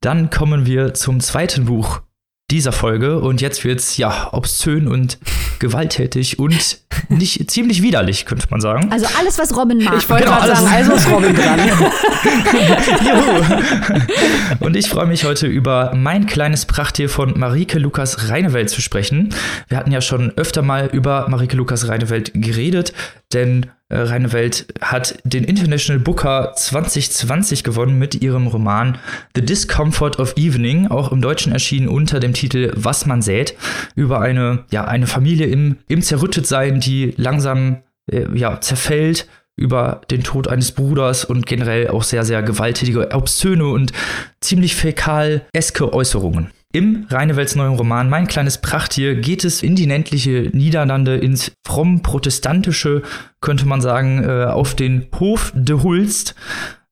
[0.00, 2.02] dann kommen wir zum zweiten Buch
[2.50, 3.20] dieser Folge.
[3.20, 5.18] Und jetzt wird's ja obszön und
[5.58, 8.90] gewalttätig und nicht ziemlich widerlich, könnte man sagen.
[8.90, 9.94] Also alles, was Robin mag.
[9.98, 11.60] Ich wollte genau, gerade sagen, also ist Robin dran.
[13.04, 14.64] Juhu.
[14.64, 19.34] Und ich freue mich heute über mein kleines Prachttier von Marike Lukas Reinewelt zu sprechen.
[19.68, 22.92] Wir hatten ja schon öfter mal über Marike Lukas Reinewelt geredet,
[23.32, 28.98] denn äh, Reinewelt hat den International Booker 2020 gewonnen mit ihrem Roman
[29.34, 33.54] The Discomfort of Evening, auch im Deutschen erschienen unter dem Titel Was man sät,
[33.94, 39.26] über eine, ja, eine Familie im, im Zerrüttetsein, die langsam äh, ja, zerfällt
[39.56, 43.92] über den Tod eines Bruders und generell auch sehr, sehr gewalttätige, obszöne und
[44.40, 46.50] ziemlich fäkal-eske Äußerungen.
[46.72, 53.02] Im Reinewelts neuen Roman Mein kleines Prachttier geht es in die ländliche Niederlande, ins fromm-protestantische,
[53.40, 56.34] könnte man sagen, äh, auf den Hof de Hulst,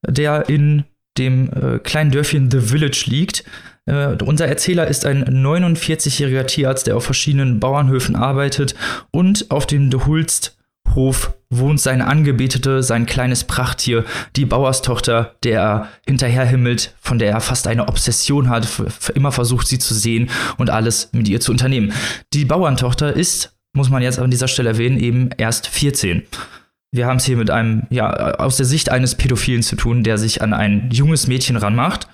[0.06, 0.84] der in
[1.18, 3.44] dem äh, kleinen Dörfchen The Village liegt.
[3.90, 8.76] Uh, unser Erzähler ist ein 49-jähriger Tierarzt, der auf verschiedenen Bauernhöfen arbeitet
[9.10, 10.56] und auf dem De Hulst
[10.94, 14.04] Hof wohnt seine Angebetete, sein kleines Prachttier,
[14.36, 18.66] die Bauerstochter, der er hinterherhimmelt, von der er fast eine Obsession hat,
[19.14, 21.92] immer versucht sie zu sehen und alles mit ihr zu unternehmen.
[22.32, 26.22] Die Bauerntochter ist, muss man jetzt an dieser Stelle erwähnen, eben erst 14.
[26.94, 30.18] Wir haben es hier mit einem, ja, aus der Sicht eines Pädophilen zu tun, der
[30.18, 32.06] sich an ein junges Mädchen ranmacht.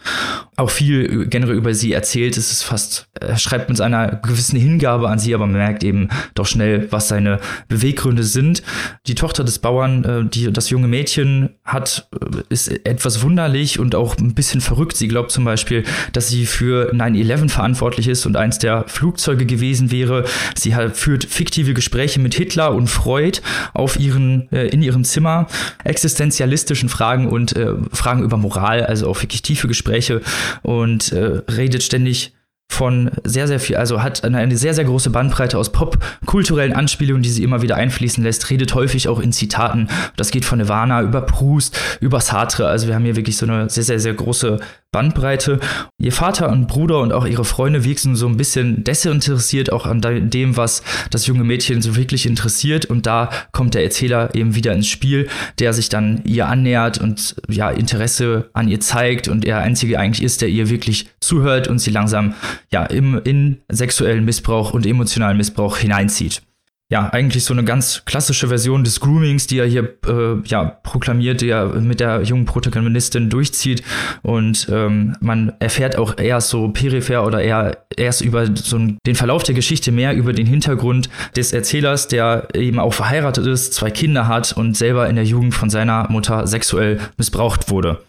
[0.54, 2.36] Auch viel generell über sie erzählt.
[2.36, 6.10] Es ist fast, er schreibt mit seiner gewissen Hingabe an sie, aber man merkt eben
[6.34, 8.62] doch schnell, was seine Beweggründe sind.
[9.08, 13.96] Die Tochter des Bauern, äh, die, das junge Mädchen hat, äh, ist etwas wunderlich und
[13.96, 14.96] auch ein bisschen verrückt.
[14.96, 19.90] Sie glaubt zum Beispiel, dass sie für 9-11 verantwortlich ist und eins der Flugzeuge gewesen
[19.90, 20.24] wäre.
[20.54, 23.40] Sie hat, führt fiktive Gespräche mit Hitler und Freud
[23.74, 25.46] auf ihren äh, in ihrem Zimmer
[25.84, 30.20] existenzialistischen Fragen und äh, Fragen über Moral, also auch wirklich tiefe Gespräche
[30.62, 32.32] und äh, redet ständig
[32.70, 37.22] von sehr, sehr viel, also hat eine, eine sehr, sehr große Bandbreite aus popkulturellen Anspielungen,
[37.22, 39.88] die sie immer wieder einfließen lässt, redet häufig auch in Zitaten.
[40.16, 42.68] Das geht von Nirvana über Proust, über Sartre.
[42.68, 45.60] Also wir haben hier wirklich so eine sehr, sehr, sehr große Bandbreite.
[45.98, 50.00] Ihr Vater und Bruder und auch ihre Freunde wirken so ein bisschen desinteressiert auch an
[50.00, 52.86] dem, was das junge Mädchen so wirklich interessiert.
[52.86, 55.28] Und da kommt der Erzähler eben wieder ins Spiel,
[55.58, 60.24] der sich dann ihr annähert und ja, Interesse an ihr zeigt und er einzige eigentlich
[60.24, 62.34] ist, der ihr wirklich zuhört und sie langsam
[62.70, 66.42] ja, im, in sexuellen Missbrauch und emotionalen Missbrauch hineinzieht
[66.90, 71.42] ja, eigentlich so eine ganz klassische Version des Groomings, die er hier äh, ja, proklamiert,
[71.42, 73.82] die er mit der jungen Protagonistin durchzieht.
[74.22, 79.42] Und ähm, man erfährt auch erst so peripher oder eher erst über so den Verlauf
[79.42, 84.26] der Geschichte mehr über den Hintergrund des Erzählers, der eben auch verheiratet ist, zwei Kinder
[84.26, 88.00] hat und selber in der Jugend von seiner Mutter sexuell missbraucht wurde.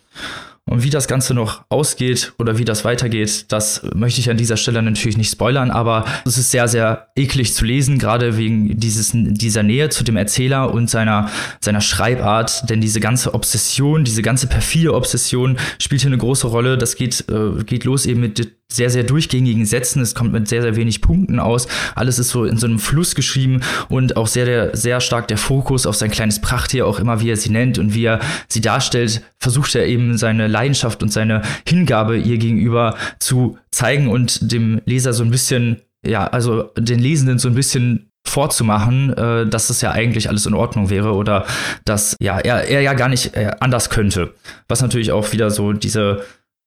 [0.70, 4.56] Und wie das Ganze noch ausgeht oder wie das weitergeht, das möchte ich an dieser
[4.56, 9.12] Stelle natürlich nicht spoilern, aber es ist sehr, sehr eklig zu lesen, gerade wegen dieses,
[9.14, 11.30] dieser Nähe zu dem Erzähler und seiner,
[11.60, 16.78] seiner Schreibart, denn diese ganze Obsession, diese ganze perfide Obsession spielt hier eine große Rolle.
[16.78, 20.02] Das geht, äh, geht los eben mit sehr, sehr durchgängigen Sätzen.
[20.02, 21.68] Es kommt mit sehr, sehr wenig Punkten aus.
[21.96, 25.38] Alles ist so in so einem Fluss geschrieben und auch sehr, sehr, sehr stark der
[25.38, 28.62] Fokus auf sein kleines Prachttier, auch immer wie er sie nennt und wie er sie
[28.62, 34.82] darstellt, versucht er eben seine Leidenschaft und seine Hingabe ihr gegenüber zu zeigen und dem
[34.86, 39.82] Leser so ein bisschen, ja, also den Lesenden so ein bisschen vorzumachen, äh, dass es
[39.82, 41.46] ja eigentlich alles in Ordnung wäre oder
[41.86, 44.34] dass ja er, er ja gar nicht äh, anders könnte.
[44.68, 46.24] Was natürlich auch wieder so diese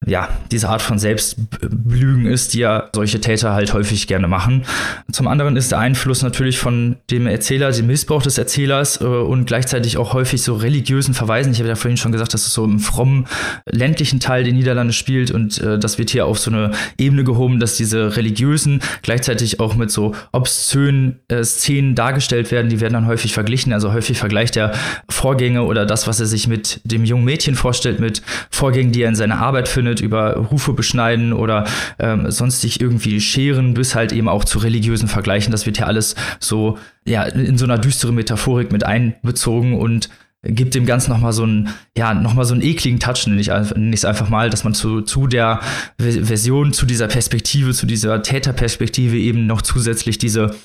[0.07, 4.65] ja, diese Art von Selbstblügen ist, die ja solche Täter halt häufig gerne machen.
[5.13, 9.47] Zum anderen ist der Einfluss natürlich von dem Erzähler, dem Missbrauch des Erzählers äh, und
[9.47, 11.53] gleichzeitig auch häufig so religiösen Verweisen.
[11.53, 13.27] Ich habe ja vorhin schon gesagt, dass es so im frommen
[13.71, 17.61] ländlichen Teil der Niederlande spielt und äh, das wird hier auf so eine Ebene gehoben,
[17.61, 22.71] dass diese religiösen gleichzeitig auch mit so obszönen äh, Szenen dargestellt werden.
[22.71, 23.73] Die werden dann häufig verglichen.
[23.73, 24.73] Also häufig vergleicht er
[25.09, 29.09] Vorgänge oder das, was er sich mit dem jungen Mädchen vorstellt, mit Vorgängen, die er
[29.09, 31.65] in seiner Arbeit findet findet, über Hufe beschneiden oder
[31.99, 35.53] ähm, sonstig irgendwie scheren, bis halt eben auch zu religiösen Vergleichen.
[35.53, 40.09] Das wird ja alles so, ja, in so einer düsteren Metaphorik mit einbezogen und
[40.45, 44.05] gibt dem Ganzen nochmal so einen, ja, nochmal so einen ekligen Touch, nenne ich es
[44.05, 45.61] einfach mal, dass man zu, zu der
[45.99, 50.57] Version, zu dieser Perspektive, zu dieser Täterperspektive eben noch zusätzlich diese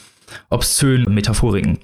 [0.49, 1.77] obszönen Metaphoriken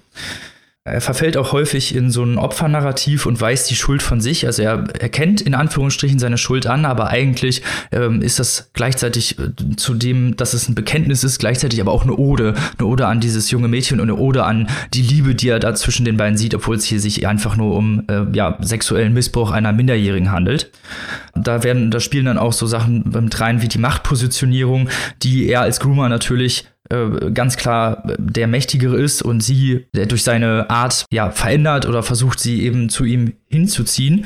[0.86, 4.46] Er verfällt auch häufig in so ein Opfernarrativ und weist die Schuld von sich.
[4.46, 7.62] Also er erkennt in Anführungsstrichen seine Schuld an, aber eigentlich
[7.94, 12.04] ähm, ist das gleichzeitig äh, zu dem, dass es ein Bekenntnis ist, gleichzeitig aber auch
[12.04, 12.56] eine Ode.
[12.78, 15.74] Eine Ode an dieses junge Mädchen und eine Ode an die Liebe, die er da
[15.74, 19.52] zwischen den beiden sieht, obwohl es hier sich einfach nur um äh, ja, sexuellen Missbrauch
[19.52, 20.70] einer Minderjährigen handelt.
[21.34, 24.90] Da werden, da spielen dann auch so Sachen mit rein wie die Machtpositionierung,
[25.22, 30.70] die er als Groomer natürlich äh, ganz klar der Mächtigere ist und sie durch seine
[30.70, 34.26] Art ja verändert oder versucht sie eben zu ihm hinzuziehen.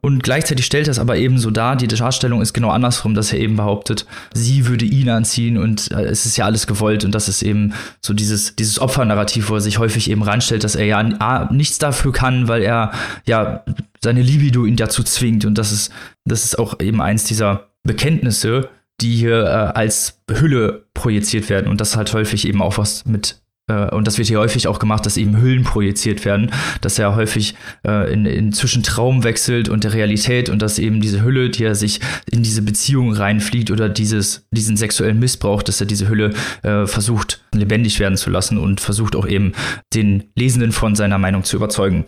[0.00, 3.40] Und gleichzeitig stellt das aber eben so dar, die Darstellung ist genau andersrum, dass er
[3.40, 7.04] eben behauptet, sie würde ihn anziehen und äh, es ist ja alles gewollt.
[7.04, 10.76] Und das ist eben so dieses dieses Opfernarrativ, wo er sich häufig eben reinstellt, dass
[10.76, 12.92] er ja nichts dafür kann, weil er
[13.26, 13.64] ja
[14.02, 15.44] seine Libido ihn dazu zwingt.
[15.44, 15.92] Und das ist
[16.24, 21.68] das ist auch eben eins dieser Bekenntnisse, die hier äh, als Hülle projiziert werden.
[21.68, 24.78] Und das halt häufig eben auch was mit äh, und das wird hier häufig auch
[24.78, 27.54] gemacht, dass eben Hüllen projiziert werden, dass er häufig
[27.86, 31.64] äh, in, in zwischen Traum wechselt und der Realität und dass eben diese Hülle, die
[31.64, 36.30] er sich in diese Beziehung reinfliegt oder dieses, diesen sexuellen Missbrauch, dass er diese Hülle
[36.62, 39.52] äh, versucht lebendig werden zu lassen und versucht auch eben
[39.94, 42.04] den Lesenden von seiner Meinung zu überzeugen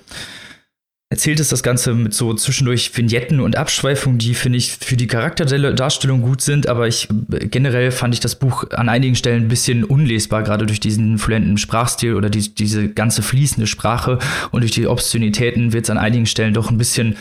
[1.11, 5.09] erzählt es das Ganze mit so zwischendurch Vignetten und Abschweifungen, die finde ich für die
[5.09, 9.83] Charakterdarstellung gut sind, aber ich generell fand ich das Buch an einigen Stellen ein bisschen
[9.85, 14.21] unlesbar, gerade durch diesen fluenten Sprachstil oder die, diese ganze fließende Sprache
[14.53, 17.17] und durch die Obszönitäten wird es an einigen Stellen doch ein bisschen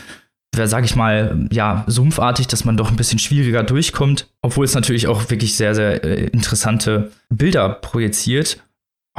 [0.52, 5.06] sage ich mal, ja, sumpfartig, dass man doch ein bisschen schwieriger durchkommt, obwohl es natürlich
[5.06, 8.58] auch wirklich sehr, sehr äh, interessante Bilder projiziert.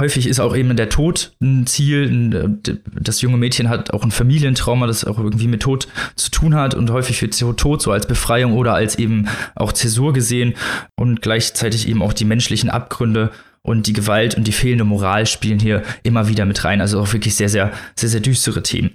[0.01, 2.57] Häufig ist auch eben der Tod ein Ziel.
[2.65, 6.55] Äh, das junge Mädchen hat auch ein Familientrauma, das auch irgendwie mit Tod zu tun
[6.55, 6.73] hat.
[6.73, 10.55] Und häufig wird Tod so als Befreiung oder als eben auch Zäsur gesehen.
[10.95, 13.29] Und gleichzeitig eben auch die menschlichen Abgründe
[13.61, 16.81] und die Gewalt und die fehlende Moral spielen hier immer wieder mit rein.
[16.81, 18.89] Also auch wirklich sehr, sehr, sehr, sehr düstere Themen.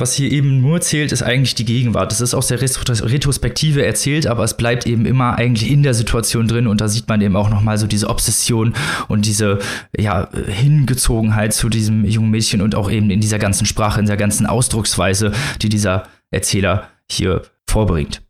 [0.00, 2.10] Was hier eben nur zählt, ist eigentlich die Gegenwart.
[2.10, 6.48] Das ist aus der Retrospektive erzählt, aber es bleibt eben immer eigentlich in der Situation
[6.48, 8.72] drin und da sieht man eben auch nochmal so diese Obsession
[9.08, 9.58] und diese
[9.94, 14.16] ja, Hingezogenheit zu diesem jungen Mädchen und auch eben in dieser ganzen Sprache, in der
[14.16, 18.22] ganzen Ausdrucksweise, die dieser Erzähler hier vorbringt.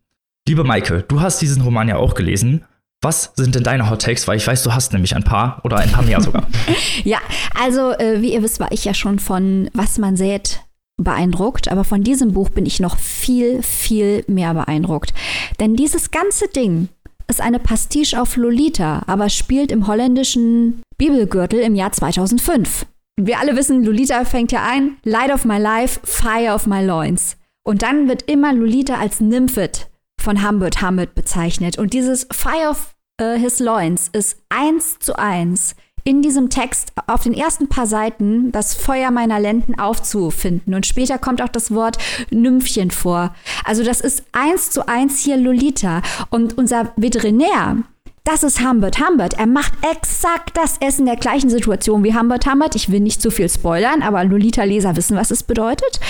[0.49, 2.65] Liebe Maike, du hast diesen Roman ja auch gelesen.
[3.01, 4.09] Was sind denn deine Hot?
[4.27, 6.49] Weil ich weiß, du hast nämlich ein paar oder ein paar mehr sogar.
[7.05, 7.19] ja,
[7.57, 10.63] also äh, wie ihr wisst, war ich ja schon von Was man sät,
[11.05, 15.13] beeindruckt, aber von diesem Buch bin ich noch viel, viel mehr beeindruckt.
[15.59, 16.89] Denn dieses ganze Ding
[17.29, 22.87] ist eine Pastiche auf Lolita, aber spielt im holländischen Bibelgürtel im Jahr 2005.
[23.17, 27.37] Wir alle wissen, Lolita fängt ja ein, Light of my life, Fire of my loins.
[27.63, 29.89] Und dann wird immer Lolita als Nymphet
[30.21, 31.79] von Humbert Humbert bezeichnet.
[31.79, 37.23] Und dieses Fire of uh, his loins ist eins zu eins in diesem Text auf
[37.23, 40.75] den ersten paar Seiten das Feuer meiner Lenden aufzufinden.
[40.75, 41.99] Und später kommt auch das Wort
[42.31, 43.35] Nymphchen vor.
[43.65, 46.03] Also das ist eins zu eins hier Lolita.
[46.31, 47.79] Und unser Veterinär,
[48.25, 49.35] das ist Humbert Humbert.
[49.35, 52.77] Er macht exakt das Essen der gleichen Situation wie Humbert Humbert.
[52.77, 56.01] Ich will nicht zu viel spoilern, aber Lolita-Leser wissen, was es bedeutet.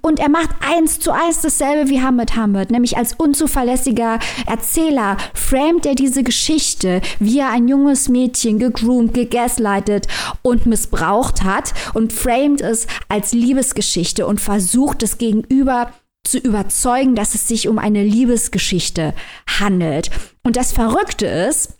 [0.00, 5.86] Und er macht eins zu eins dasselbe wie Humbert Humbert, nämlich als unzuverlässiger Erzähler framet
[5.86, 10.06] er diese Geschichte, wie er ein junges Mädchen gegroomt, gegaslightet
[10.42, 15.92] und missbraucht hat und framet es als Liebesgeschichte und versucht es gegenüber
[16.24, 19.14] zu überzeugen, dass es sich um eine Liebesgeschichte
[19.58, 20.10] handelt.
[20.42, 21.74] Und das Verrückte ist,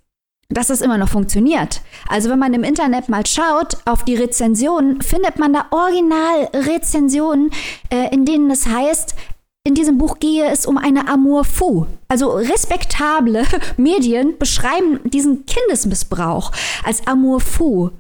[0.51, 1.81] dass es immer noch funktioniert.
[2.09, 7.51] Also wenn man im Internet mal schaut auf die Rezensionen, findet man da Original-Rezensionen,
[7.91, 9.15] äh, in denen es heißt,
[9.63, 11.87] in diesem Buch gehe es um eine Amour fou.
[12.09, 13.45] Also respektable
[13.77, 16.51] Medien beschreiben diesen Kindesmissbrauch
[16.85, 17.91] als Amour fou.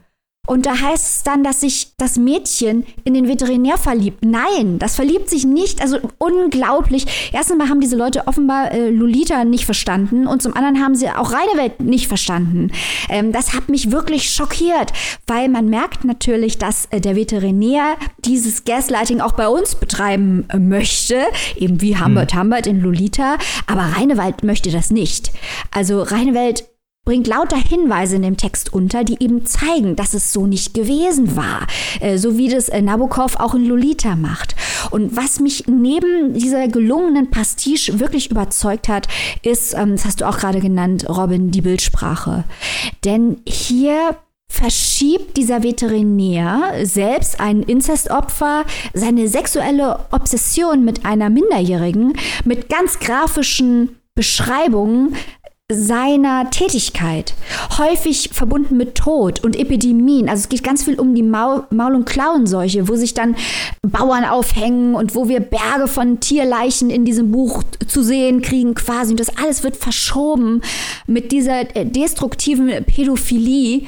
[0.47, 4.25] Und da heißt es dann, dass sich das Mädchen in den Veterinär verliebt.
[4.25, 5.81] Nein, das verliebt sich nicht.
[5.81, 7.31] Also unglaublich.
[7.33, 11.09] Erstens mal haben diese Leute offenbar äh, Lolita nicht verstanden und zum anderen haben sie
[11.09, 12.73] auch Reinewelt nicht verstanden.
[13.09, 14.93] Ähm, das hat mich wirklich schockiert,
[15.27, 20.59] weil man merkt natürlich, dass äh, der Veterinär dieses Gaslighting auch bei uns betreiben äh,
[20.59, 21.23] möchte,
[21.57, 22.41] eben wie Humbert hm.
[22.41, 23.37] Humbert in Lolita.
[23.67, 25.31] Aber Reinewald möchte das nicht.
[25.71, 26.65] Also Reinewelt
[27.05, 31.37] bringt lauter Hinweise in dem Text unter, die eben zeigen, dass es so nicht gewesen
[31.37, 31.67] war.
[32.01, 34.55] Äh, so wie das äh, Nabokov auch in Lolita macht.
[34.91, 39.09] Und was mich neben dieser gelungenen Pastiche wirklich überzeugt hat,
[39.43, 42.45] ist, ähm, das hast du auch gerade genannt, Robin, die Bildsprache.
[43.05, 44.17] Denn hier
[44.51, 53.97] verschiebt dieser Veterinär, selbst ein Inzestopfer, seine sexuelle Obsession mit einer Minderjährigen mit ganz grafischen
[54.15, 55.15] Beschreibungen
[55.71, 57.35] seiner Tätigkeit.
[57.79, 60.29] Häufig verbunden mit Tod und Epidemien.
[60.29, 63.37] Also es geht ganz viel um die Maul-, und Klauenseuche, wo sich dann
[63.83, 69.13] Bauern aufhängen und wo wir Berge von Tierleichen in diesem Buch zu sehen kriegen quasi.
[69.13, 70.63] Und das alles wird verschoben
[71.07, 73.87] mit dieser äh, destruktiven Pädophilie.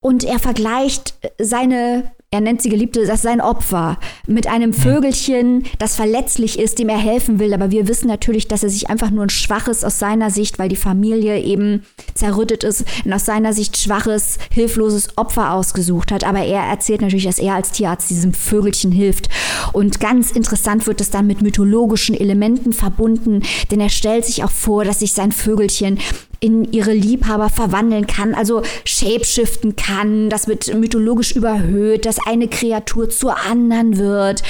[0.00, 5.64] Und er vergleicht seine er nennt sie Geliebte, das ist sein Opfer, mit einem Vögelchen,
[5.78, 7.54] das verletzlich ist, dem er helfen will.
[7.54, 10.68] Aber wir wissen natürlich, dass er sich einfach nur ein schwaches aus seiner Sicht, weil
[10.68, 16.22] die Familie eben zerrüttet ist, ein aus seiner Sicht schwaches, hilfloses Opfer ausgesucht hat.
[16.22, 19.30] Aber er erzählt natürlich, dass er als Tierarzt diesem Vögelchen hilft.
[19.72, 24.50] Und ganz interessant wird es dann mit mythologischen Elementen verbunden, denn er stellt sich auch
[24.50, 25.98] vor, dass sich sein Vögelchen
[26.40, 33.10] in ihre Liebhaber verwandeln kann, also shapeshiften kann, das wird mythologisch überhöht, dass eine Kreatur
[33.10, 34.42] zur anderen wird.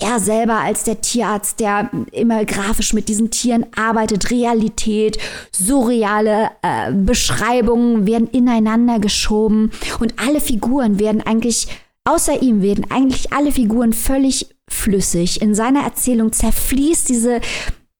[0.00, 5.18] Er selber als der Tierarzt, der immer grafisch mit diesen Tieren arbeitet, Realität,
[5.52, 9.70] surreale äh, Beschreibungen werden ineinander geschoben
[10.00, 11.68] und alle Figuren werden eigentlich,
[12.04, 15.40] außer ihm werden eigentlich alle Figuren völlig flüssig.
[15.40, 17.40] In seiner Erzählung zerfließt diese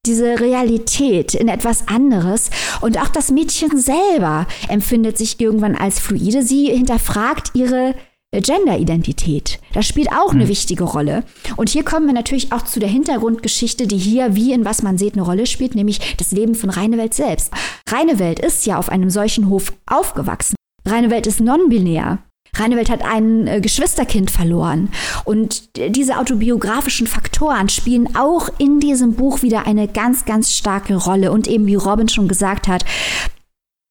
[0.07, 2.51] diese Realität in etwas anderes.
[2.81, 6.43] Und auch das Mädchen selber empfindet sich irgendwann als fluide.
[6.43, 7.95] Sie hinterfragt ihre
[8.33, 9.61] Gender-Identität.
[9.73, 10.49] Das spielt auch eine mhm.
[10.49, 11.25] wichtige Rolle.
[11.57, 14.99] Und hier kommen wir natürlich auch zu der Hintergrundgeschichte, die hier wie in Was man
[14.99, 17.53] sieht eine Rolle spielt, nämlich das Leben von Reinewelt selbst.
[17.89, 20.57] Reinewelt ist ja auf einem solchen Hof aufgewachsen.
[20.87, 22.19] Reinewelt ist non-binär.
[22.59, 24.91] Reinewelt hat ein äh, Geschwisterkind verloren.
[25.25, 31.33] Und diese autobiografischen Faktoren spielen auch in diesem Buch wieder eine ganz, ganz starke Rolle.
[31.33, 32.85] Und eben, wie Robin schon gesagt hat,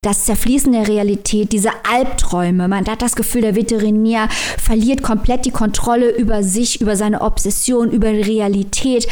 [0.05, 2.67] das Zerfließen der Realität, diese Albträume.
[2.67, 7.89] Man hat das Gefühl, der Veterinär verliert komplett die Kontrolle über sich, über seine Obsession,
[7.89, 9.07] über die Realität.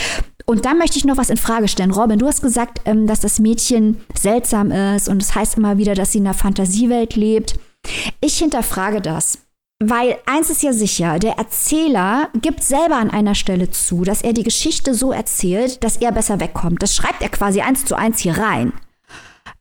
[0.46, 1.92] Und da möchte ich noch was in Frage stellen.
[1.92, 5.78] Robin, du hast gesagt, ähm, dass das Mädchen seltsam ist und es das heißt immer
[5.78, 7.56] wieder, dass sie in einer Fantasiewelt lebt.
[8.22, 9.40] Ich hinterfrage das.
[9.90, 14.32] Weil eins ist ja sicher, der Erzähler gibt selber an einer Stelle zu, dass er
[14.32, 16.82] die Geschichte so erzählt, dass er besser wegkommt.
[16.82, 18.72] Das schreibt er quasi eins zu eins hier rein.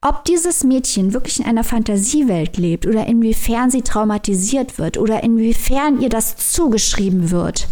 [0.00, 6.00] Ob dieses Mädchen wirklich in einer Fantasiewelt lebt oder inwiefern sie traumatisiert wird oder inwiefern
[6.00, 7.68] ihr das zugeschrieben wird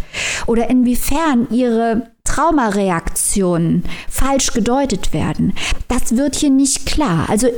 [0.46, 5.54] oder inwiefern ihre Traumareaktionen falsch gedeutet werden,
[5.88, 7.28] das wird hier nicht klar.
[7.28, 7.48] Also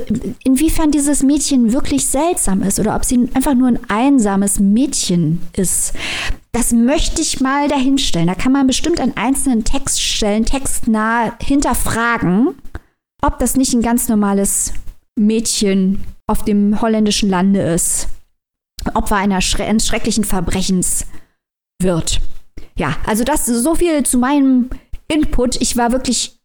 [0.43, 5.93] inwiefern dieses Mädchen wirklich seltsam ist oder ob sie einfach nur ein einsames Mädchen ist,
[6.51, 8.27] das möchte ich mal dahinstellen.
[8.27, 12.55] Da kann man bestimmt an einzelnen Textstellen textnah hinterfragen
[13.23, 14.73] ob das nicht ein ganz normales
[15.15, 18.09] Mädchen auf dem holländischen Lande ist.
[18.93, 21.05] Opfer einer Schre eines schrecklichen Verbrechens
[21.81, 22.19] wird.
[22.75, 24.69] Ja, also das so viel zu meinem
[25.07, 25.61] Input.
[25.61, 26.39] Ich war wirklich.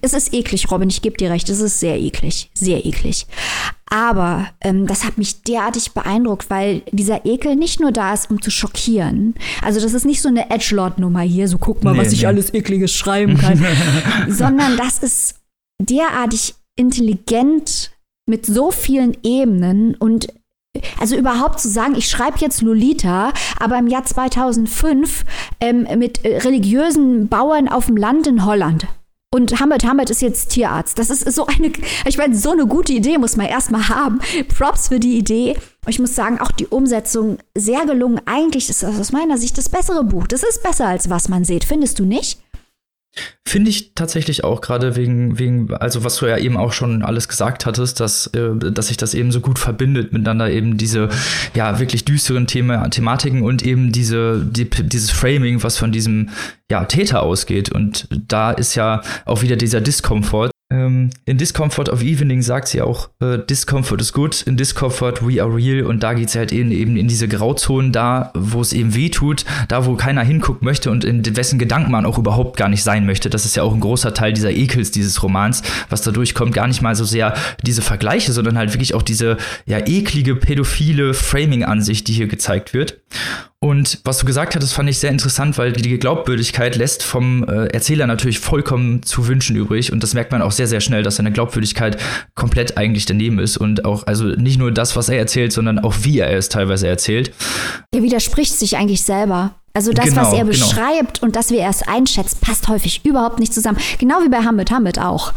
[0.00, 1.50] Es ist eklig, Robin, ich gebe dir recht.
[1.50, 2.50] Es ist sehr eklig.
[2.54, 3.26] Sehr eklig.
[3.90, 8.40] Aber ähm, das hat mich derartig beeindruckt, weil dieser Ekel nicht nur da ist, um
[8.40, 9.34] zu schockieren.
[9.62, 12.14] Also, das ist nicht so eine Edgelord-Nummer hier, so guck mal, nee, was nee.
[12.14, 13.62] ich alles Ekliges schreiben kann.
[14.28, 15.34] sondern das ist
[15.78, 17.90] derartig intelligent
[18.26, 20.28] mit so vielen Ebenen und
[20.98, 25.24] also überhaupt zu sagen, ich schreibe jetzt Lolita, aber im Jahr 2005
[25.60, 28.86] ähm, mit äh, religiösen Bauern auf dem Land in Holland.
[29.34, 30.96] Und Hamid Hamid ist jetzt Tierarzt.
[30.96, 31.72] Das ist so eine,
[32.06, 34.20] ich meine, so eine gute Idee muss man erstmal haben.
[34.56, 35.56] Props für die Idee.
[35.88, 38.20] Ich muss sagen, auch die Umsetzung sehr gelungen.
[38.26, 40.28] Eigentlich ist das aus meiner Sicht das bessere Buch.
[40.28, 41.64] Das ist besser als was man sieht.
[41.64, 42.38] Findest du nicht?
[43.46, 47.28] Finde ich tatsächlich auch gerade wegen, wegen, also was du ja eben auch schon alles
[47.28, 51.08] gesagt hattest, dass, äh, dass sich das eben so gut verbindet miteinander, eben diese
[51.54, 56.30] ja wirklich düsteren Thema, Thematiken und eben diese, die, dieses Framing, was von diesem
[56.70, 57.70] ja, Täter ausgeht.
[57.70, 63.10] Und da ist ja auch wieder dieser Diskomfort, in Discomfort of Evening sagt sie auch,
[63.20, 65.86] äh, Discomfort is good, in Discomfort we are real.
[65.86, 69.08] Und da geht es halt eben, eben in diese Grauzonen da, wo es eben weh
[69.08, 72.82] tut, da wo keiner hingucken möchte und in wessen Gedanken man auch überhaupt gar nicht
[72.82, 73.30] sein möchte.
[73.30, 76.66] Das ist ja auch ein großer Teil dieser Ekels dieses Romans, was dadurch kommt, gar
[76.66, 82.08] nicht mal so sehr diese Vergleiche, sondern halt wirklich auch diese ja eklige, pädophile Framing-Ansicht,
[82.08, 83.00] die hier gezeigt wird.
[83.64, 87.68] Und was du gesagt hattest, fand ich sehr interessant, weil die Glaubwürdigkeit lässt vom äh,
[87.68, 89.90] Erzähler natürlich vollkommen zu wünschen übrig.
[89.90, 91.96] Und das merkt man auch sehr, sehr schnell, dass seine Glaubwürdigkeit
[92.34, 93.56] komplett eigentlich daneben ist.
[93.56, 96.88] Und auch, also nicht nur das, was er erzählt, sondern auch wie er es teilweise
[96.88, 97.32] erzählt.
[97.90, 99.54] Er widerspricht sich eigentlich selber.
[99.72, 100.50] Also das, genau, was er genau.
[100.50, 101.26] beschreibt genau.
[101.26, 103.78] und das, wie er es einschätzt, passt häufig überhaupt nicht zusammen.
[103.96, 105.32] Genau wie bei Hamid Hamid auch.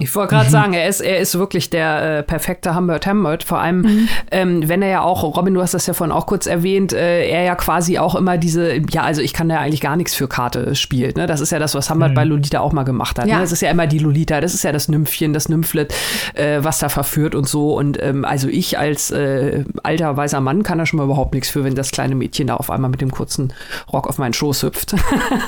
[0.00, 0.52] Ich wollte gerade mhm.
[0.52, 3.44] sagen, er ist, er ist wirklich der äh, perfekte Humbert Humbert.
[3.44, 4.08] Vor allem, mhm.
[4.30, 7.28] ähm, wenn er ja auch, Robin, du hast das ja vorhin auch kurz erwähnt, äh,
[7.28, 10.26] er ja quasi auch immer diese, ja, also ich kann da eigentlich gar nichts für
[10.26, 11.18] Karte spielt.
[11.18, 11.26] Ne?
[11.26, 12.14] Das ist ja das, was Humbert mhm.
[12.14, 13.26] bei Lolita auch mal gemacht hat.
[13.26, 13.32] Ne?
[13.32, 13.36] Ja.
[13.36, 13.42] Ne?
[13.42, 15.94] Das ist ja immer die Lolita, das ist ja das Nymphchen, das Nymphlet,
[16.34, 17.76] äh, was da verführt und so.
[17.76, 21.50] Und ähm, also ich als äh, alter weißer Mann kann da schon mal überhaupt nichts
[21.50, 23.52] für, wenn das kleine Mädchen da auf einmal mit dem kurzen
[23.92, 24.94] Rock auf meinen Schoß hüpft.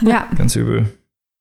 [0.03, 0.27] ja.
[0.37, 0.93] Ganz übel.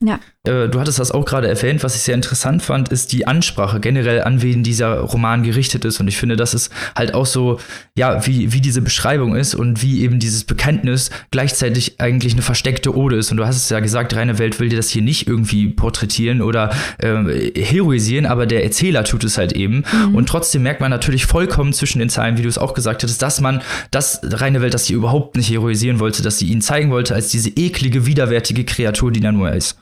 [0.01, 0.19] Ja.
[0.43, 3.79] Äh, du hattest das auch gerade erwähnt, was ich sehr interessant fand, ist die Ansprache
[3.79, 5.99] generell, an wen dieser Roman gerichtet ist.
[5.99, 7.59] Und ich finde, das ist halt auch so,
[7.95, 12.95] ja, wie, wie diese Beschreibung ist und wie eben dieses Bekenntnis gleichzeitig eigentlich eine versteckte
[12.95, 13.29] Ode ist.
[13.29, 16.41] Und du hast es ja gesagt, reine Welt will dir das hier nicht irgendwie porträtieren
[16.41, 19.83] oder äh, heroisieren, aber der Erzähler tut es halt eben.
[19.91, 20.15] Mhm.
[20.15, 23.21] Und trotzdem merkt man natürlich vollkommen zwischen den Zeilen, wie du es auch gesagt hattest,
[23.21, 26.89] dass man das reine Welt, dass sie überhaupt nicht heroisieren wollte, dass sie ihn zeigen
[26.89, 29.77] wollte als diese eklige, widerwärtige Kreatur, die da nur ist.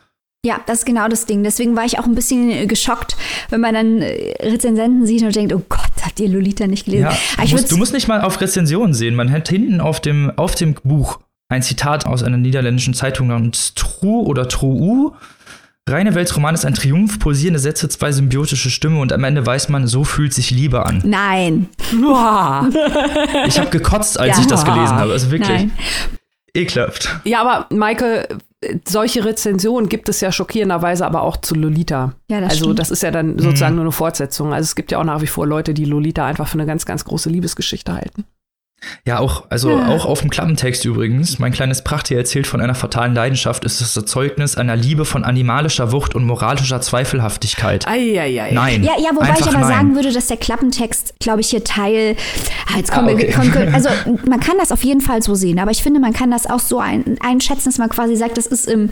[0.46, 1.44] Ja, das ist genau das Ding.
[1.44, 3.18] Deswegen war ich auch ein bisschen äh, geschockt,
[3.50, 7.08] wenn man dann äh, Rezensenten sieht und denkt, oh Gott, habt ihr Lolita nicht gelesen?
[7.12, 9.16] Ja, du, musst, du, musst, nicht mal auf Rezensionen sehen.
[9.16, 11.20] Man hat hinten auf dem, auf dem Buch
[11.50, 15.14] ein Zitat aus einer niederländischen Zeitung namens True oder Truu.
[15.90, 19.88] Reine Weltroman ist ein Triumph, pulsierende Sätze, zwei symbiotische Stimmen und am Ende weiß man,
[19.88, 21.02] so fühlt sich Liebe an.
[21.04, 21.68] Nein.
[23.48, 24.42] ich habe gekotzt, als ja.
[24.42, 25.12] ich das gelesen habe.
[25.12, 25.50] Also wirklich.
[25.50, 25.72] Nein.
[26.54, 27.20] Ekelhaft.
[27.26, 28.28] Ja, aber Maike,
[28.86, 32.14] solche Rezensionen gibt es ja schockierenderweise aber auch zu Lolita.
[32.30, 32.80] Ja, das also stimmt.
[32.80, 33.78] das ist ja dann sozusagen mhm.
[33.78, 34.54] nur eine Fortsetzung.
[34.54, 36.86] Also es gibt ja auch nach wie vor Leute, die Lolita einfach für eine ganz,
[36.86, 38.26] ganz große Liebesgeschichte halten.
[39.06, 39.88] Ja, auch, also ja.
[39.88, 41.40] auch auf dem Klappentext übrigens.
[41.40, 45.92] Mein kleines Prachttier erzählt von einer fatalen Leidenschaft, ist das Zeugnis einer Liebe von animalischer
[45.92, 47.88] Wucht und moralischer Zweifelhaftigkeit.
[47.88, 48.52] Eieiei.
[48.52, 48.84] Nein.
[48.84, 49.68] Ja, ja, wobei ich aber nein.
[49.68, 52.16] sagen würde, dass der Klappentext, glaube ich, hier Teil.
[52.68, 53.34] Ah, jetzt kommen ah, okay.
[53.36, 53.90] wir, also
[54.28, 56.60] man kann das auf jeden Fall so sehen, aber ich finde, man kann das auch
[56.60, 58.90] so ein, einschätzen, dass man quasi sagt, das ist im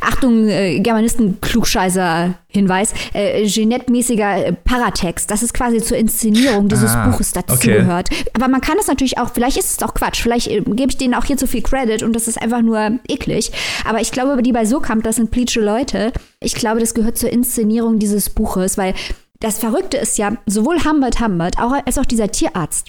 [0.00, 7.06] Achtung, äh, Germanisten-Klugscheißer Hinweis, äh, Jeanette-mäßiger äh, Paratext, dass es quasi zur Inszenierung dieses ah,
[7.06, 8.08] Buches dazugehört.
[8.10, 8.24] Okay.
[8.34, 10.98] Aber man kann es natürlich auch, vielleicht ist es auch Quatsch, vielleicht äh, gebe ich
[10.98, 13.52] denen auch hier zu viel Credit und das ist einfach nur eklig.
[13.84, 16.12] Aber ich glaube, die bei Sokamp, das sind pleatsche Leute.
[16.40, 18.94] Ich glaube, das gehört zur Inszenierung dieses Buches, weil
[19.40, 22.88] das Verrückte ist ja, sowohl Humbert Humbert als auch dieser Tierarzt,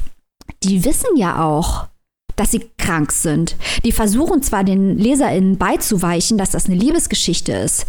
[0.63, 1.87] die wissen ja auch,
[2.35, 3.55] dass sie krank sind.
[3.85, 7.85] Die versuchen zwar den LeserInnen beizuweichen, dass das eine Liebesgeschichte ist,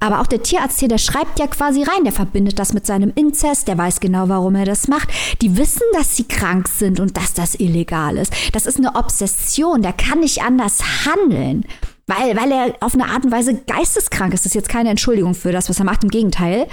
[0.00, 3.12] aber auch der Tierarzt hier, der schreibt ja quasi rein, der verbindet das mit seinem
[3.14, 5.08] Inzest, der weiß genau, warum er das macht.
[5.42, 8.32] Die wissen, dass sie krank sind und dass das illegal ist.
[8.52, 11.64] Das ist eine Obsession, der kann nicht anders handeln.
[12.06, 14.44] Weil, weil er auf eine Art und Weise geisteskrank ist.
[14.44, 16.02] Das ist jetzt keine Entschuldigung für das, was er macht.
[16.04, 16.66] Im Gegenteil.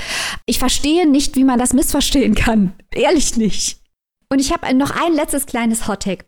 [0.45, 2.73] Ich verstehe nicht, wie man das missverstehen kann.
[2.93, 3.81] Ehrlich nicht.
[4.31, 6.25] Und ich habe noch ein letztes kleines Hottag.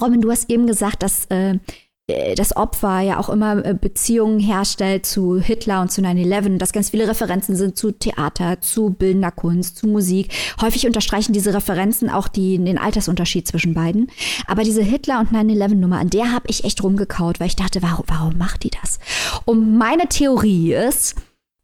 [0.00, 1.58] Robin, du hast eben gesagt, dass äh,
[2.06, 6.90] das Opfer ja auch immer äh, Beziehungen herstellt zu Hitler und zu 9-11, dass ganz
[6.90, 10.30] viele Referenzen sind zu Theater, zu bildender Kunst, zu Musik.
[10.60, 14.10] Häufig unterstreichen diese Referenzen auch die, den Altersunterschied zwischen beiden.
[14.46, 18.04] Aber diese Hitler- und 9-11-Nummer, an der habe ich echt rumgekaut, weil ich dachte, warum,
[18.08, 18.98] warum macht die das?
[19.46, 21.14] Und meine Theorie ist,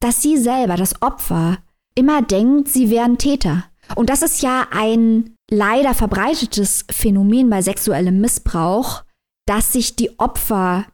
[0.01, 1.59] dass sie selber, das Opfer,
[1.95, 3.65] immer denkt, sie wären Täter.
[3.95, 9.03] Und das ist ja ein leider verbreitetes Phänomen bei sexuellem Missbrauch,
[9.51, 10.87] dass sich die Opfer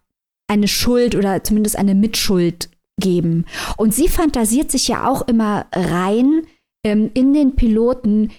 [0.49, 3.45] eine Schuld oder zumindest eine Mitschuld geben.
[3.77, 6.47] Und sie fantasiert sich ja auch immer rein
[6.83, 8.31] ähm, in den Piloten,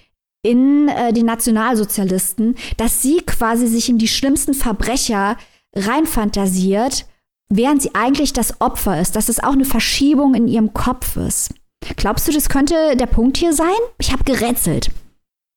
[0.42, 5.36] in äh, die Nationalsozialisten, dass sie quasi sich in die schlimmsten Verbrecher
[5.72, 7.06] reinfantasiert,
[7.48, 11.54] während sie eigentlich das Opfer ist, dass es auch eine Verschiebung in ihrem Kopf ist.
[11.94, 13.68] Glaubst du, das könnte der Punkt hier sein?
[13.98, 14.90] Ich habe gerätselt.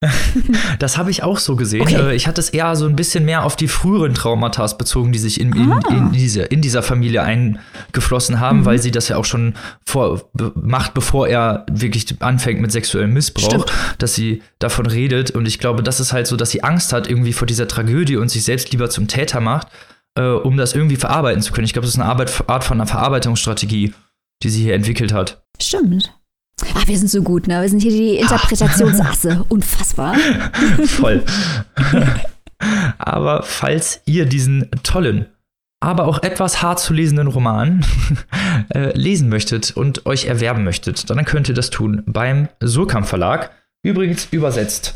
[0.80, 1.82] das habe ich auch so gesehen.
[1.82, 1.96] Okay.
[1.96, 5.20] Äh, ich hatte es eher so ein bisschen mehr auf die früheren Traumata bezogen, die
[5.20, 5.80] sich in, in, ah.
[5.90, 8.66] in, diese, in dieser Familie eingeflossen haben, mhm.
[8.66, 9.54] weil sie das ja auch schon
[9.86, 13.74] vor, macht, bevor er wirklich anfängt mit sexuellem Missbrauch, Stimmt.
[14.00, 15.32] dass sie davon redet.
[15.32, 18.18] Und ich glaube, das ist halt so, dass sie Angst hat irgendwie vor dieser Tragödie
[18.18, 19.68] und sich selbst lieber zum Täter macht,
[20.16, 21.66] äh, um das irgendwie verarbeiten zu können.
[21.66, 23.94] Ich glaube, das ist eine Arbeit, Art von einer Verarbeitungsstrategie,
[24.42, 25.44] die sie hier entwickelt hat.
[25.62, 26.12] Stimmt.
[26.76, 27.62] Ach, wir sind so gut, ne?
[27.62, 29.46] Wir sind hier die Interpretationsasse.
[29.50, 30.16] Unfassbar.
[30.86, 31.24] Voll.
[32.98, 35.26] aber falls ihr diesen tollen,
[35.80, 37.84] aber auch etwas hart zu lesenden Roman
[38.74, 43.52] äh, lesen möchtet und euch erwerben möchtet, dann könnt ihr das tun beim Surkamp Verlag.
[43.84, 44.96] Übrigens übersetzt,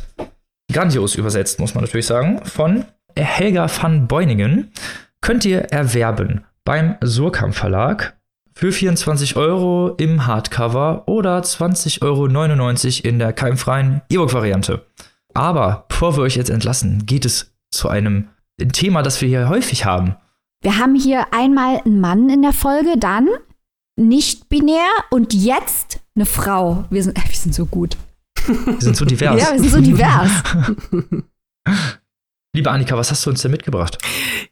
[0.71, 2.85] grandios übersetzt, muss man natürlich sagen, von
[3.17, 4.71] Helga van Beuningen.
[5.21, 8.14] Könnt ihr erwerben beim Surkamp Verlag
[8.57, 14.85] für 24 Euro im Hardcover oder 20,99 Euro in der keimfreien E-Book-Variante.
[15.33, 18.29] Aber bevor wir euch jetzt entlassen, geht es zu einem
[18.71, 20.15] Thema, das wir hier häufig haben.
[20.61, 23.27] Wir haben hier einmal einen Mann in der Folge, dann
[23.97, 26.85] nicht binär und jetzt eine Frau.
[26.89, 27.97] Wir sind, wir sind so gut.
[28.47, 29.41] Wir sind so divers.
[29.41, 30.31] Ja, wir sind so divers.
[32.55, 33.97] Liebe Annika, was hast du uns denn mitgebracht?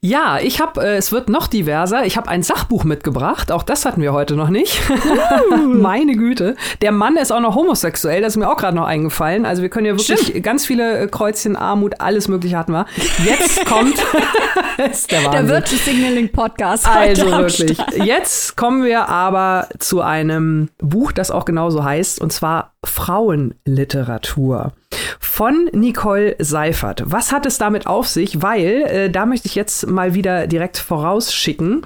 [0.01, 2.05] Ja, ich habe, äh, es wird noch diverser.
[2.05, 3.49] Ich habe ein Sachbuch mitgebracht.
[3.49, 4.81] Auch das hatten wir heute noch nicht.
[5.73, 6.57] Meine Güte.
[6.81, 8.21] Der Mann ist auch noch homosexuell.
[8.21, 9.45] Das ist mir auch gerade noch eingefallen.
[9.45, 10.43] Also wir können ja wirklich Stimmt.
[10.43, 12.87] ganz viele äh, Kreuzchen, Armut, alles Mögliche hatten wir.
[13.23, 13.95] Jetzt kommt
[14.91, 16.85] ist der, der Virtue Signaling Podcast.
[16.85, 17.77] Also wirklich.
[18.03, 24.73] Jetzt kommen wir aber zu einem Buch, das auch genauso heißt, und zwar Frauenliteratur
[25.19, 27.03] von Nicole Seifert.
[27.05, 28.41] Was hat es damit auf sich?
[28.41, 31.83] Weil, äh, da möchte ich jetzt mal wieder direkt vorausschicken,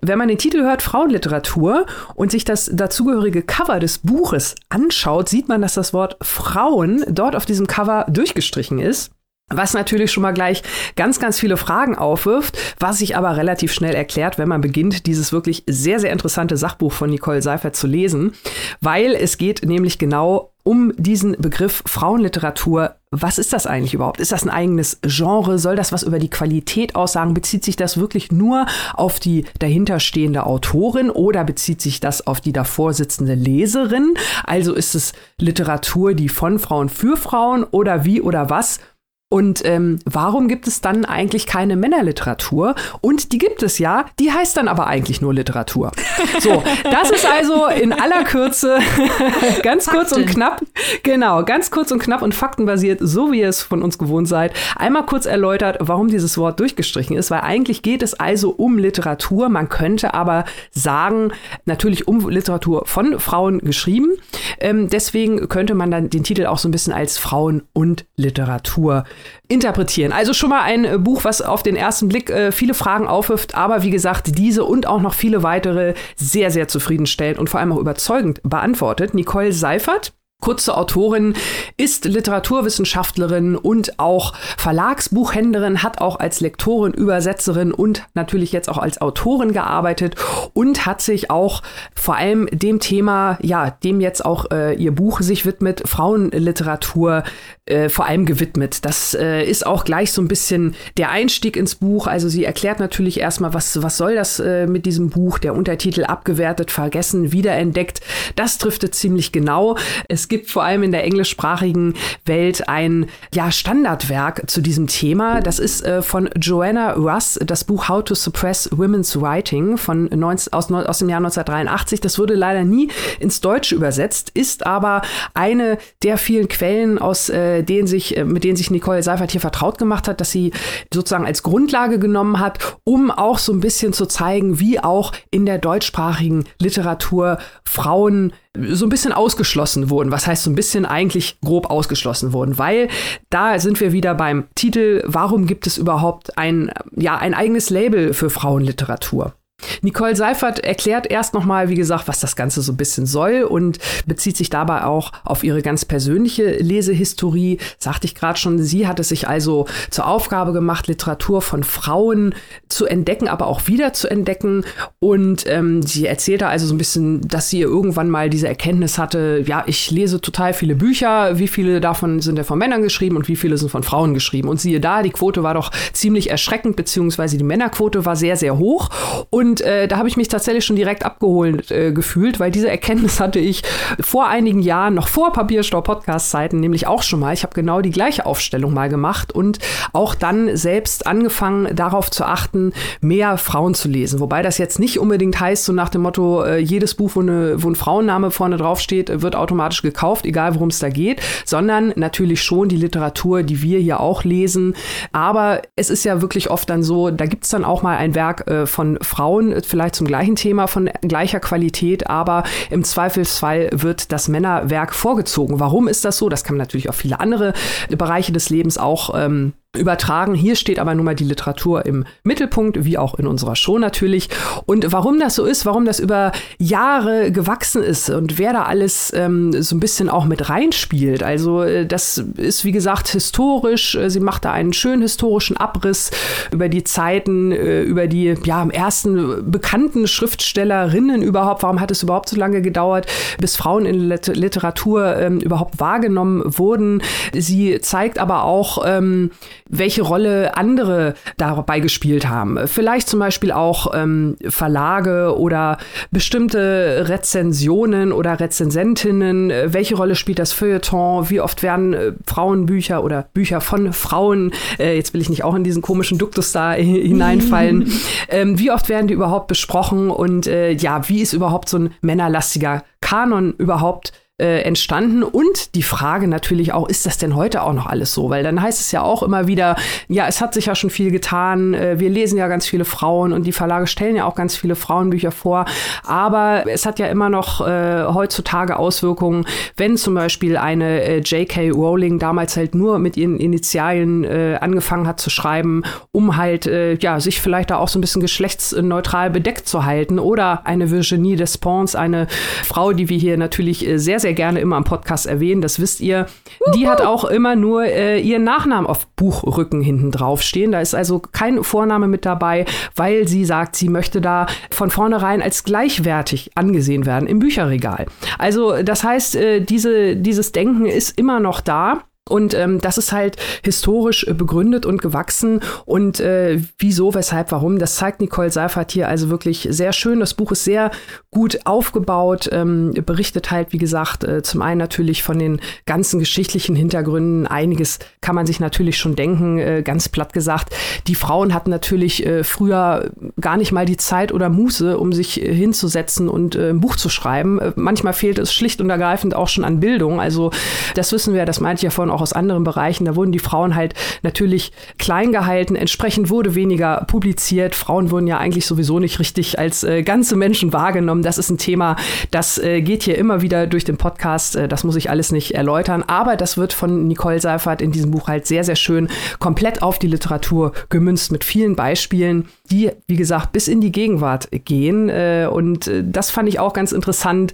[0.00, 5.48] wenn man den Titel hört, Frauenliteratur, und sich das dazugehörige Cover des Buches anschaut, sieht
[5.48, 9.12] man, dass das Wort Frauen dort auf diesem Cover durchgestrichen ist.
[9.54, 10.64] Was natürlich schon mal gleich
[10.96, 15.32] ganz, ganz viele Fragen aufwirft, was sich aber relativ schnell erklärt, wenn man beginnt, dieses
[15.32, 18.32] wirklich sehr, sehr interessante Sachbuch von Nicole Seifert zu lesen,
[18.80, 22.96] weil es geht nämlich genau um diesen Begriff Frauenliteratur.
[23.12, 24.18] Was ist das eigentlich überhaupt?
[24.18, 25.60] Ist das ein eigenes Genre?
[25.60, 27.32] Soll das was über die Qualität aussagen?
[27.32, 32.52] Bezieht sich das wirklich nur auf die dahinterstehende Autorin oder bezieht sich das auf die
[32.52, 34.14] davor sitzende Leserin?
[34.44, 38.80] Also ist es Literatur, die von Frauen für Frauen oder wie oder was?
[39.28, 42.76] Und ähm, warum gibt es dann eigentlich keine Männerliteratur?
[43.00, 45.92] Und die gibt es ja, die heißt dann aber eigentlich nur Literatur.
[46.40, 48.78] So, das ist also in aller Kürze
[49.62, 50.00] ganz Fakten.
[50.00, 50.62] kurz und knapp,
[51.02, 54.52] genau, ganz kurz und knapp und faktenbasiert, so wie ihr es von uns gewohnt seid,
[54.76, 59.48] einmal kurz erläutert, warum dieses Wort durchgestrichen ist, weil eigentlich geht es also um Literatur.
[59.48, 61.32] Man könnte aber sagen,
[61.64, 64.12] natürlich um Literatur von Frauen geschrieben.
[64.60, 69.04] Ähm, deswegen könnte man dann den Titel auch so ein bisschen als Frauen und Literatur
[69.48, 70.12] interpretieren.
[70.12, 73.54] Also schon mal ein äh, Buch, was auf den ersten Blick äh, viele Fragen aufwirft,
[73.54, 77.72] aber wie gesagt, diese und auch noch viele weitere sehr, sehr zufriedenstellend und vor allem
[77.72, 79.14] auch überzeugend beantwortet.
[79.14, 80.12] Nicole Seifert
[80.42, 81.34] Kurze Autorin,
[81.78, 89.00] ist Literaturwissenschaftlerin und auch Verlagsbuchhändlerin, hat auch als Lektorin, Übersetzerin und natürlich jetzt auch als
[89.00, 90.14] Autorin gearbeitet
[90.52, 91.62] und hat sich auch
[91.94, 97.24] vor allem dem Thema, ja, dem jetzt auch äh, ihr Buch sich widmet, Frauenliteratur,
[97.64, 98.84] äh, vor allem gewidmet.
[98.84, 102.06] Das äh, ist auch gleich so ein bisschen der Einstieg ins Buch.
[102.06, 105.38] Also sie erklärt natürlich erstmal, was, was soll das äh, mit diesem Buch?
[105.38, 108.00] Der Untertitel abgewertet, vergessen, wiederentdeckt.
[108.36, 109.76] Das trifft es ziemlich genau.
[110.08, 115.40] Es gibt vor allem in der englischsprachigen Welt ein ja, Standardwerk zu diesem Thema.
[115.40, 120.52] Das ist äh, von Joanna Russ, das Buch How to Suppress Women's Writing von 19,
[120.52, 122.00] aus, aus dem Jahr 1983.
[122.00, 122.88] Das wurde leider nie
[123.20, 125.02] ins Deutsche übersetzt, ist aber
[125.34, 129.40] eine der vielen Quellen aus äh, denen sich, äh, mit denen sich Nicole Seifert hier
[129.40, 130.52] vertraut gemacht hat, dass sie
[130.92, 135.46] sozusagen als Grundlage genommen hat, um auch so ein bisschen zu zeigen, wie auch in
[135.46, 138.32] der deutschsprachigen Literatur Frauen
[138.70, 140.10] so ein bisschen ausgeschlossen wurden.
[140.10, 142.58] Was heißt so ein bisschen eigentlich grob ausgeschlossen wurden?
[142.58, 142.88] Weil
[143.30, 148.14] da sind wir wieder beim Titel, warum gibt es überhaupt ein, ja, ein eigenes Label
[148.14, 149.34] für Frauenliteratur?
[149.82, 153.78] Nicole Seifert erklärt erst nochmal, wie gesagt, was das Ganze so ein bisschen soll und
[154.06, 157.58] bezieht sich dabei auch auf ihre ganz persönliche Lesehistorie.
[157.78, 162.34] Sagte ich gerade schon, sie hat es sich also zur Aufgabe gemacht, Literatur von Frauen
[162.68, 164.64] zu entdecken, aber auch wieder zu entdecken.
[164.98, 169.42] Und ähm, sie erzählte also so ein bisschen, dass sie irgendwann mal diese Erkenntnis hatte,
[169.46, 173.28] ja, ich lese total viele Bücher, wie viele davon sind ja von Männern geschrieben und
[173.28, 174.48] wie viele sind von Frauen geschrieben.
[174.48, 178.58] Und siehe da, die Quote war doch ziemlich erschreckend, beziehungsweise die Männerquote war sehr, sehr
[178.58, 178.90] hoch.
[179.30, 182.68] Und und äh, da habe ich mich tatsächlich schon direkt abgeholt äh, gefühlt, weil diese
[182.68, 183.62] Erkenntnis hatte ich
[184.00, 187.32] vor einigen Jahren, noch vor Papierstau-Podcast-Zeiten, nämlich auch schon mal.
[187.32, 189.60] Ich habe genau die gleiche Aufstellung mal gemacht und
[189.92, 194.18] auch dann selbst angefangen, darauf zu achten, mehr Frauen zu lesen.
[194.18, 197.62] Wobei das jetzt nicht unbedingt heißt, so nach dem Motto, äh, jedes Buch, wo, eine,
[197.62, 202.42] wo ein Frauenname vorne draufsteht, wird automatisch gekauft, egal worum es da geht, sondern natürlich
[202.42, 204.74] schon die Literatur, die wir hier auch lesen.
[205.12, 208.16] Aber es ist ja wirklich oft dann so, da gibt es dann auch mal ein
[208.16, 213.68] Werk äh, von Frauen, Frauen vielleicht zum gleichen Thema von gleicher Qualität, aber im Zweifelsfall
[213.72, 215.60] wird das Männerwerk vorgezogen.
[215.60, 216.28] Warum ist das so?
[216.28, 217.52] Das kann natürlich auf viele andere
[217.90, 220.34] Bereiche des Lebens auch ähm, übertragen.
[220.34, 224.28] Hier steht aber nun mal die Literatur im Mittelpunkt, wie auch in unserer Show natürlich.
[224.64, 229.12] Und warum das so ist, warum das über Jahre gewachsen ist und wer da alles
[229.14, 231.22] ähm, so ein bisschen auch mit reinspielt.
[231.22, 233.94] Also äh, das ist, wie gesagt, historisch.
[233.94, 236.10] Äh, sie macht da einen schönen historischen Abriss
[236.50, 241.62] über die Zeiten, äh, über die ja, ersten bekannten Schriftstellerinnen überhaupt.
[241.62, 243.06] Warum hat es überhaupt so lange gedauert,
[243.38, 247.02] bis Frauen in Literatur ähm, überhaupt wahrgenommen wurden?
[247.32, 249.30] Sie zeigt aber auch, ähm,
[249.68, 252.58] welche Rolle andere dabei gespielt haben.
[252.66, 255.78] Vielleicht zum Beispiel auch ähm, Verlage oder
[256.10, 259.52] bestimmte Rezensionen oder Rezensentinnen.
[259.66, 261.30] Welche Rolle spielt das Feuilleton?
[261.30, 265.54] Wie oft werden äh, Frauenbücher oder Bücher von Frauen, äh, jetzt will ich nicht auch
[265.54, 267.92] in diesen komischen Duktus da hineinfallen,
[268.28, 271.94] ähm, wie oft werden die überhaupt besprochen und äh, ja, wie ist überhaupt so ein
[272.00, 277.72] männerlastiger Kanon überhaupt äh, entstanden und die Frage natürlich auch, ist das denn heute auch
[277.72, 278.28] noch alles so?
[278.28, 279.76] Weil dann heißt es ja auch immer wieder,
[280.08, 283.32] ja, es hat sich ja schon viel getan, äh, wir lesen ja ganz viele Frauen
[283.32, 285.64] und die Verlage stellen ja auch ganz viele Frauenbücher vor,
[286.04, 289.46] aber es hat ja immer noch äh, heutzutage Auswirkungen,
[289.78, 291.70] wenn zum Beispiel eine äh, J.K.
[291.70, 295.82] Rowling damals halt nur mit ihren Initialien äh, angefangen hat zu schreiben,
[296.12, 300.18] um halt, äh, ja, sich vielleicht da auch so ein bisschen geschlechtsneutral bedeckt zu halten
[300.18, 302.26] oder eine Virginie Despons, eine
[302.64, 306.00] Frau, die wir hier natürlich sehr, sehr sehr gerne immer am Podcast erwähnen, das wisst
[306.00, 306.26] ihr.
[306.74, 310.72] Die hat auch immer nur äh, ihren Nachnamen auf Buchrücken hinten drauf stehen.
[310.72, 312.64] Da ist also kein Vorname mit dabei,
[312.96, 318.06] weil sie sagt, sie möchte da von vornherein als gleichwertig angesehen werden im Bücherregal.
[318.36, 322.02] Also das heißt, äh, diese, dieses Denken ist immer noch da.
[322.28, 325.60] Und ähm, das ist halt historisch äh, begründet und gewachsen.
[325.84, 330.18] Und äh, wieso, weshalb, warum, das zeigt Nicole Seifert hier also wirklich sehr schön.
[330.18, 330.90] Das Buch ist sehr
[331.30, 336.74] gut aufgebaut, ähm, berichtet halt, wie gesagt, äh, zum einen natürlich von den ganzen geschichtlichen
[336.74, 337.46] Hintergründen.
[337.46, 340.74] Einiges kann man sich natürlich schon denken, äh, ganz platt gesagt.
[341.06, 343.10] Die Frauen hatten natürlich äh, früher
[343.40, 346.96] gar nicht mal die Zeit oder Muße, um sich äh, hinzusetzen und äh, ein Buch
[346.96, 347.60] zu schreiben.
[347.60, 350.20] Äh, manchmal fehlt es schlicht und ergreifend auch schon an Bildung.
[350.20, 350.50] Also
[350.94, 353.04] das wissen wir, das meinte ich ja vorhin auch aus anderen Bereichen.
[353.04, 355.76] Da wurden die Frauen halt natürlich klein gehalten.
[355.76, 357.74] Entsprechend wurde weniger publiziert.
[357.74, 361.22] Frauen wurden ja eigentlich sowieso nicht richtig als äh, ganze Menschen wahrgenommen.
[361.22, 361.96] Das ist ein Thema,
[362.30, 364.56] das äh, geht hier immer wieder durch den Podcast.
[364.56, 366.02] Äh, das muss ich alles nicht erläutern.
[366.06, 369.08] Aber das wird von Nicole Seifert in diesem Buch halt sehr, sehr schön
[369.38, 374.48] komplett auf die Literatur gemünzt mit vielen Beispielen, die, wie gesagt, bis in die Gegenwart
[374.50, 375.08] gehen.
[375.08, 377.52] Äh, und äh, das fand ich auch ganz interessant,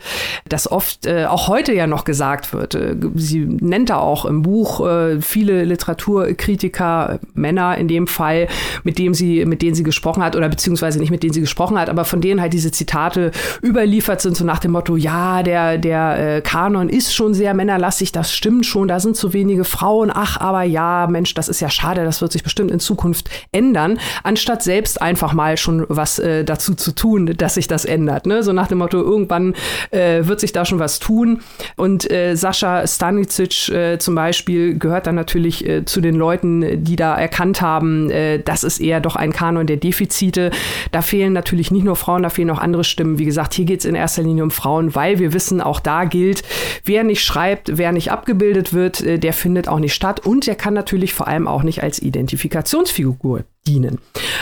[0.48, 2.76] dass oft auch heute ja noch gesagt wird.
[3.16, 8.48] sie nennt da auch im Buch Buch äh, viele Literaturkritiker, Männer in dem Fall,
[8.84, 11.78] mit dem sie, mit denen sie gesprochen hat, oder beziehungsweise nicht mit denen sie gesprochen
[11.78, 13.30] hat, aber von denen halt diese Zitate
[13.62, 18.12] überliefert sind, so nach dem Motto, ja, der, der äh, Kanon ist schon sehr männerlastig,
[18.12, 21.70] das stimmt schon, da sind zu wenige Frauen, ach, aber ja, Mensch, das ist ja
[21.70, 26.44] schade, das wird sich bestimmt in Zukunft ändern, anstatt selbst einfach mal schon was äh,
[26.44, 28.26] dazu zu tun, dass sich das ändert.
[28.26, 28.42] Ne?
[28.42, 29.54] So nach dem Motto, irgendwann
[29.90, 31.40] äh, wird sich da schon was tun.
[31.76, 36.82] Und äh, Sascha Stanicic äh, zum Beispiel Beispiel gehört dann natürlich äh, zu den Leuten,
[36.82, 40.50] die da erkannt haben, äh, das ist eher doch ein Kanon der Defizite.
[40.90, 43.20] Da fehlen natürlich nicht nur Frauen, da fehlen auch andere Stimmen.
[43.20, 46.04] Wie gesagt, hier geht es in erster Linie um Frauen, weil wir wissen, auch da
[46.04, 46.42] gilt,
[46.84, 50.56] wer nicht schreibt, wer nicht abgebildet wird, äh, der findet auch nicht statt und der
[50.56, 54.00] kann natürlich vor allem auch nicht als Identifikationsfigur dienen.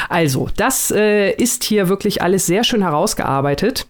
[0.09, 3.86] Also, das äh, ist hier wirklich alles sehr schön herausgearbeitet.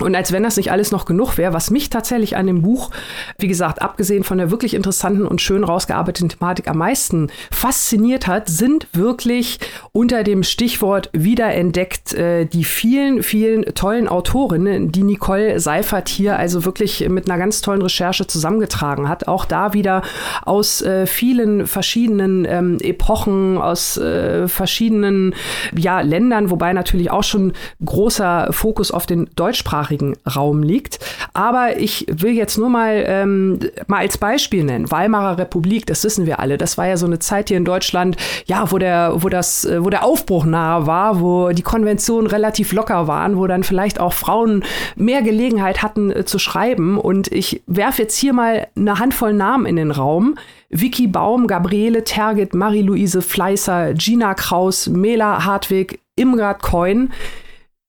[0.00, 2.90] Und als wenn das nicht alles noch genug wäre, was mich tatsächlich an dem Buch,
[3.38, 8.48] wie gesagt, abgesehen von der wirklich interessanten und schön rausgearbeiteten Thematik am meisten fasziniert hat,
[8.48, 9.58] sind wirklich
[9.92, 16.64] unter dem Stichwort wiederentdeckt äh, die vielen, vielen tollen Autorinnen, die Nicole Seifert hier also
[16.64, 19.26] wirklich mit einer ganz tollen Recherche zusammengetragen hat.
[19.28, 20.02] Auch da wieder
[20.44, 25.34] aus äh, vielen verschiedenen ähm, Epochen, aus äh, verschiedenen
[25.76, 27.52] ja, Ländern, wobei natürlich auch schon
[27.84, 30.98] großer Fokus auf den deutschsprachigen deutschsprachigen Raum liegt.
[31.32, 34.90] Aber ich will jetzt nur mal, ähm, mal als Beispiel nennen.
[34.90, 36.58] Weimarer Republik, das wissen wir alle.
[36.58, 38.16] Das war ja so eine Zeit hier in Deutschland,
[38.46, 42.72] ja, wo der, wo das, äh, wo der Aufbruch nahe war, wo die Konventionen relativ
[42.72, 44.64] locker waren, wo dann vielleicht auch Frauen
[44.96, 46.98] mehr Gelegenheit hatten äh, zu schreiben.
[46.98, 50.36] Und ich werfe jetzt hier mal eine Handvoll Namen in den Raum.
[50.70, 57.10] Vicky Baum, Gabriele Tergit, Marie-Louise Fleißer, Gina Kraus, Mela Hartwig, Imgard Coin.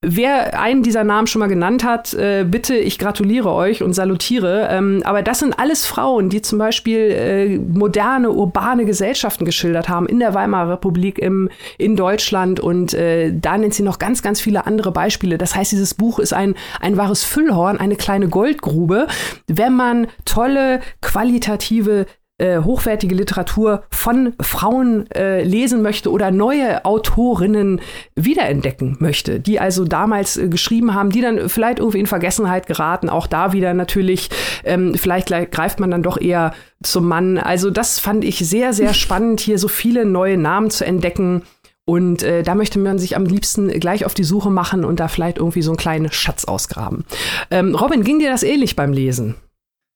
[0.02, 4.70] Wer einen dieser Namen schon mal genannt hat, äh, bitte, ich gratuliere euch und salutiere.
[4.72, 10.08] Ähm, aber das sind alles Frauen, die zum Beispiel äh, moderne, urbane Gesellschaften geschildert haben
[10.08, 12.62] in der Weimarer Republik, im, in Deutschland.
[12.62, 15.38] Und äh, da nennt sie noch ganz, ganz viele andere Beispiele.
[15.38, 19.08] Das heißt, dieses Buch ist ein, ein wahres Füllhorn, eine kleine Goldgrube,
[19.48, 22.06] wenn man tolle, qualitative
[22.40, 27.82] äh, hochwertige Literatur von Frauen äh, lesen möchte oder neue Autorinnen
[28.16, 33.10] wiederentdecken möchte, die also damals äh, geschrieben haben, die dann vielleicht irgendwie in Vergessenheit geraten.
[33.10, 34.30] Auch da wieder natürlich,
[34.64, 37.38] ähm, vielleicht greift man dann doch eher zum Mann.
[37.38, 41.44] Also das fand ich sehr, sehr spannend, hier so viele neue Namen zu entdecken.
[41.86, 45.08] Und äh, da möchte man sich am liebsten gleich auf die Suche machen und da
[45.08, 47.04] vielleicht irgendwie so einen kleinen Schatz ausgraben.
[47.50, 49.36] Ähm, Robin, ging dir das ähnlich beim Lesen?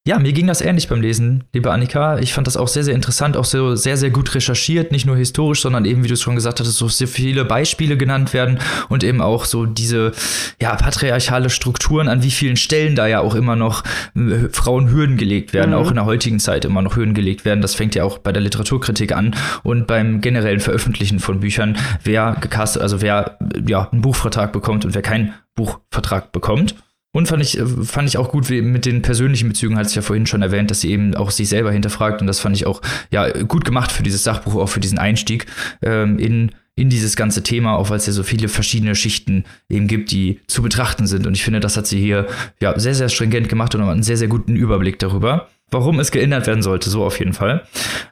[0.05, 2.19] Ja, mir ging das ähnlich beim Lesen, liebe Annika.
[2.19, 5.15] Ich fand das auch sehr, sehr interessant, auch so sehr, sehr gut recherchiert, nicht nur
[5.15, 8.59] historisch, sondern eben, wie du es schon gesagt hattest, so sehr viele Beispiele genannt werden
[8.89, 10.11] und eben auch so diese,
[10.61, 13.85] ja, patriarchale Strukturen, an wie vielen Stellen da ja auch immer noch
[14.17, 15.77] äh, Frauen Hürden gelegt werden, mhm.
[15.77, 17.61] auch in der heutigen Zeit immer noch Hürden gelegt werden.
[17.61, 19.33] Das fängt ja auch bei der Literaturkritik an
[19.63, 24.95] und beim generellen Veröffentlichen von Büchern, wer gecastet, also wer, ja, einen Buchvertrag bekommt und
[24.95, 26.75] wer keinen Buchvertrag bekommt.
[27.15, 30.01] Und fand ich, fand ich auch gut wie mit den persönlichen Bezügen, hatte ich ja
[30.01, 32.21] vorhin schon erwähnt, dass sie eben auch sich selber hinterfragt.
[32.21, 35.45] Und das fand ich auch ja gut gemacht für dieses Sachbuch, auch für diesen Einstieg
[35.83, 39.87] ähm, in, in dieses ganze Thema, auch weil es ja so viele verschiedene Schichten eben
[39.87, 41.27] gibt, die zu betrachten sind.
[41.27, 42.25] Und ich finde, das hat sie hier
[42.59, 46.47] ja sehr, sehr stringent gemacht und einen sehr, sehr guten Überblick darüber warum es geändert
[46.47, 47.63] werden sollte, so auf jeden Fall.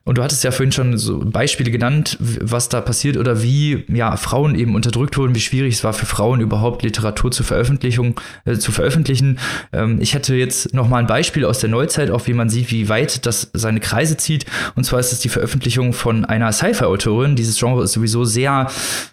[0.04, 4.18] Und du hattest ja vorhin schon so Beispiele genannt, was da passiert oder wie ja
[4.18, 8.58] Frauen eben unterdrückt wurden, wie schwierig es war für Frauen überhaupt Literatur zur Veröffentlichung äh,
[8.58, 9.40] zu veröffentlichen.
[9.72, 12.72] Ähm, ich hätte jetzt noch mal ein Beispiel aus der Neuzeit, auch wie man sieht,
[12.72, 14.46] wie weit das seine Kreise zieht.
[14.76, 17.36] Und zwar ist es die Veröffentlichung von einer Sci-Fi-Autorin.
[17.36, 18.68] Dieses Genre ist sowieso sehr,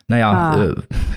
[0.09, 0.65] naja, ah.
[0.65, 0.75] äh,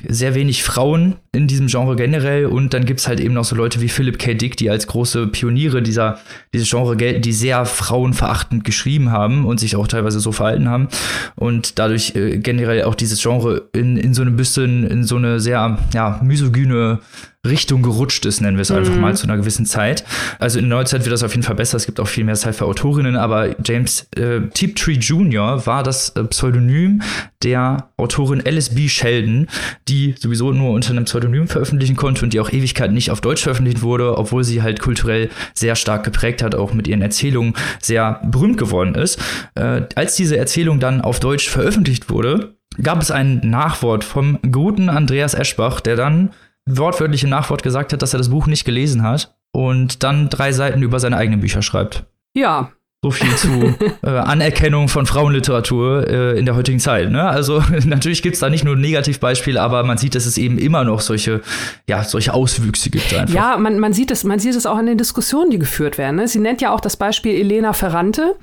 [0.08, 2.46] sehr wenig Frauen in diesem Genre generell.
[2.46, 4.34] Und dann gibt es halt eben noch so Leute wie Philip K.
[4.34, 6.20] Dick, die als große Pioniere dieser
[6.54, 10.90] dieses Genre gelten die sehr frauenverachtend geschrieben haben und sich auch teilweise so verhalten haben
[11.36, 15.40] und dadurch äh, generell auch dieses Genre in, in so eine bisschen, in so eine
[15.40, 17.00] sehr, ja, misogyne
[17.48, 18.78] Richtung gerutscht ist, nennen wir es mhm.
[18.78, 20.04] einfach mal, zu einer gewissen Zeit.
[20.38, 21.78] Also in der Neuzeit wird das auf jeden Fall besser.
[21.78, 25.66] Es gibt auch viel mehr Sci-Fi-Autorinnen, aber James äh, Tiptree Jr.
[25.66, 27.02] war das äh, Pseudonym
[27.42, 28.88] der Autorin Alice B.
[28.88, 29.48] Sheldon,
[29.88, 33.42] die sowieso nur unter einem Pseudonym veröffentlichen konnte und die auch Ewigkeit nicht auf Deutsch
[33.42, 38.22] veröffentlicht wurde, obwohl sie halt kulturell sehr stark geprägt hat, auch mit ihren Erzählungen sehr
[38.24, 39.20] berühmt geworden ist.
[39.56, 44.89] Äh, als diese Erzählung dann auf Deutsch veröffentlicht wurde, gab es ein Nachwort vom guten
[44.89, 46.30] Andreas Eschbach, der dann
[46.66, 50.82] wortwörtliche Nachwort gesagt hat, dass er das Buch nicht gelesen hat und dann drei Seiten
[50.82, 52.05] über seine eigenen Bücher schreibt.
[52.34, 52.72] Ja.
[53.03, 57.09] So viel zu äh, Anerkennung von Frauenliteratur äh, in der heutigen Zeit.
[57.09, 57.24] Ne?
[57.24, 60.84] Also natürlich gibt es da nicht nur Negativbeispiele, aber man sieht, dass es eben immer
[60.84, 61.41] noch solche,
[61.89, 63.34] ja, solche Auswüchse gibt einfach.
[63.34, 66.18] Ja, man, man sieht es, man sieht es auch an den Diskussionen, die geführt werden.
[66.18, 66.28] Ne?
[66.28, 68.36] Sie nennt ja auch das Beispiel Elena Ferrante,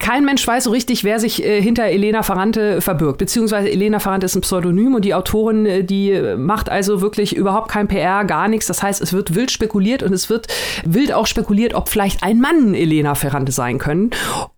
[0.00, 3.18] kein Mensch weiß so richtig, wer sich äh, hinter Elena Ferrante verbirgt.
[3.18, 7.70] Beziehungsweise Elena Ferrante ist ein Pseudonym und die Autorin, äh, die macht also wirklich überhaupt
[7.70, 8.66] kein PR, gar nichts.
[8.66, 10.48] Das heißt, es wird wild spekuliert und es wird
[10.84, 14.10] wild auch spekuliert, ob vielleicht ein Mann Elena Ferrante sein können,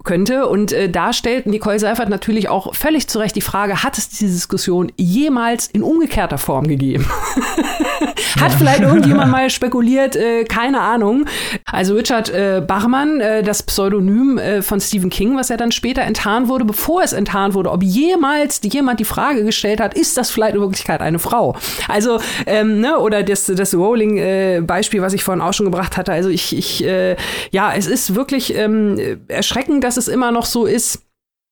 [0.05, 0.49] könnte.
[0.49, 4.09] Und äh, da stellt Nicole Seifert natürlich auch völlig zu Recht die Frage, hat es
[4.09, 7.07] diese Diskussion jemals in umgekehrter Form gegeben?
[8.41, 8.59] hat ja.
[8.59, 10.17] vielleicht irgendjemand mal spekuliert?
[10.17, 11.27] Äh, keine Ahnung.
[11.65, 16.03] Also Richard äh, Bachmann, äh, das Pseudonym äh, von Stephen King, was ja dann später
[16.03, 20.31] enttarnt wurde, bevor es enttarnt wurde, ob jemals jemand die Frage gestellt hat, ist das
[20.31, 21.57] vielleicht in Wirklichkeit eine Frau?
[21.89, 26.13] Also, ähm, ne, oder das, das Rowling-Beispiel, äh, was ich vorhin auch schon gebracht hatte.
[26.13, 27.17] Also ich, ich äh,
[27.51, 31.03] ja, es ist wirklich ähm, erschreckend, dass es immer noch so ist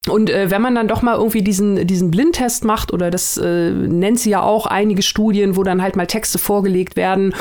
[0.08, 3.70] und äh, wenn man dann doch mal irgendwie diesen, diesen Blindtest macht, oder das äh,
[3.70, 7.34] nennt sie ja auch einige Studien, wo dann halt mal Texte vorgelegt werden,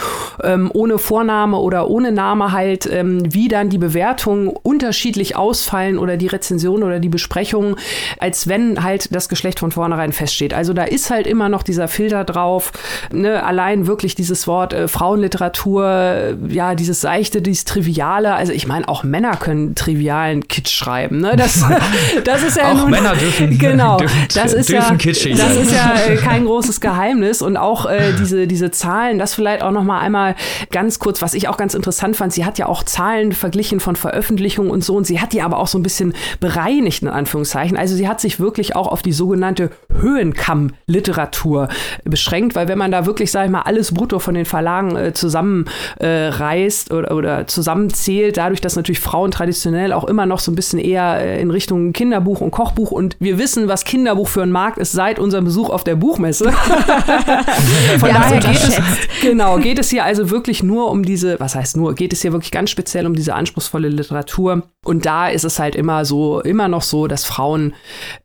[0.43, 6.18] ähm, ohne Vorname oder ohne Name halt, ähm, wie dann die Bewertungen unterschiedlich ausfallen oder
[6.18, 7.78] die Rezension oder die Besprechung,
[8.20, 10.53] als wenn halt das Geschlecht von vornherein feststeht.
[10.53, 12.74] Also da ist halt immer noch dieser Filter drauf,
[13.10, 13.41] ne?
[13.41, 18.34] allein wirklich dieses Wort äh, Frauenliteratur, äh, ja, dieses Seichte, dieses Triviale.
[18.34, 21.22] Also ich meine, auch Männer können trivialen Kitsch schreiben.
[21.22, 21.38] Ne?
[21.38, 21.64] Das,
[22.26, 25.38] das ist ist ja auch nun, Männer dürfen, genau, dürfen, das ist dürfen ja, kitschig
[25.38, 27.41] das ist ja äh, kein großes Geheimnis.
[27.41, 30.36] Und auch äh, diese diese Zahlen, das vielleicht auch noch mal einmal
[30.72, 32.34] ganz kurz, was ich auch ganz interessant fand.
[32.34, 34.95] Sie hat ja auch Zahlen verglichen von Veröffentlichungen und so.
[34.95, 37.78] Und sie hat die aber auch so ein bisschen bereinigt in Anführungszeichen.
[37.78, 41.70] Also sie hat sich wirklich auch auf die sogenannte Höhenkamm-Literatur
[42.04, 45.14] beschränkt, weil wenn man da wirklich, sag ich mal, alles brutto von den Verlagen äh,
[45.14, 50.56] zusammenreißt äh, oder, oder zusammenzählt, dadurch, dass natürlich Frauen traditionell auch immer noch so ein
[50.56, 54.42] bisschen eher äh, in Richtung Kinderbuch Kinderbuch und Kochbuch und wir wissen, was Kinderbuch für
[54.42, 56.52] ein Markt ist seit unserem Besuch auf der Buchmesse.
[58.00, 58.80] Von daher geht es,
[59.22, 62.32] genau, geht es hier also wirklich nur um diese, was heißt nur, geht es hier
[62.32, 64.64] wirklich ganz speziell um diese anspruchsvolle Literatur.
[64.86, 67.74] Und da ist es halt immer so, immer noch so, dass Frauen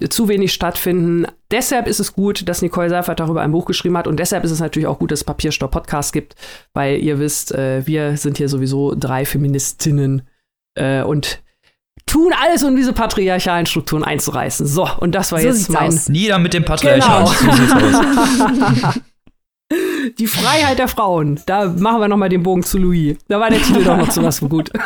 [0.09, 1.27] zu wenig stattfinden.
[1.51, 4.51] Deshalb ist es gut, dass Nicole Seifert darüber ein Buch geschrieben hat und deshalb ist
[4.51, 6.35] es natürlich auch gut, dass es Papierstopp Podcast gibt,
[6.73, 10.23] weil ihr wisst, äh, wir sind hier sowieso drei Feministinnen
[10.77, 11.44] äh, und
[12.07, 14.67] tun alles, um diese patriarchalen Strukturen einzureißen.
[14.67, 15.89] So, und das war so jetzt mein.
[15.89, 16.09] Aus.
[16.09, 17.29] Nieder mit dem Patriarchat.
[17.39, 18.93] Genau.
[20.19, 21.41] Die Freiheit der Frauen.
[21.47, 23.17] Da machen wir noch mal den Bogen zu Louis.
[23.29, 24.71] Da war der Titel doch noch sowas von gut.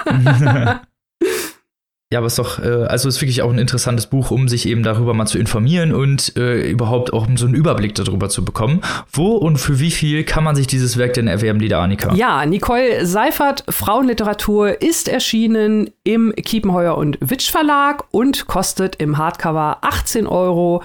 [2.11, 4.67] Ja, aber es ist doch, äh, also ist wirklich auch ein interessantes Buch, um sich
[4.67, 8.81] eben darüber mal zu informieren und äh, überhaupt auch so einen Überblick darüber zu bekommen.
[9.13, 12.15] Wo und für wie viel kann man sich dieses Werk denn erwerben, Lieder Annika?
[12.15, 19.79] Ja, Nicole Seifert, Frauenliteratur, ist erschienen im Kiepenheuer und Witsch Verlag und kostet im Hardcover
[19.83, 20.83] 18 Euro.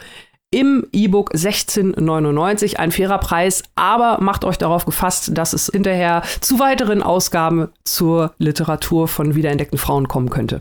[0.51, 6.59] Im E-Book 16,99, ein fairer Preis, aber macht euch darauf gefasst, dass es hinterher zu
[6.59, 10.59] weiteren Ausgaben zur Literatur von wiederentdeckten Frauen kommen könnte.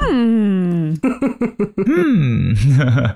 [0.00, 1.00] Hm.
[1.84, 2.56] Hm.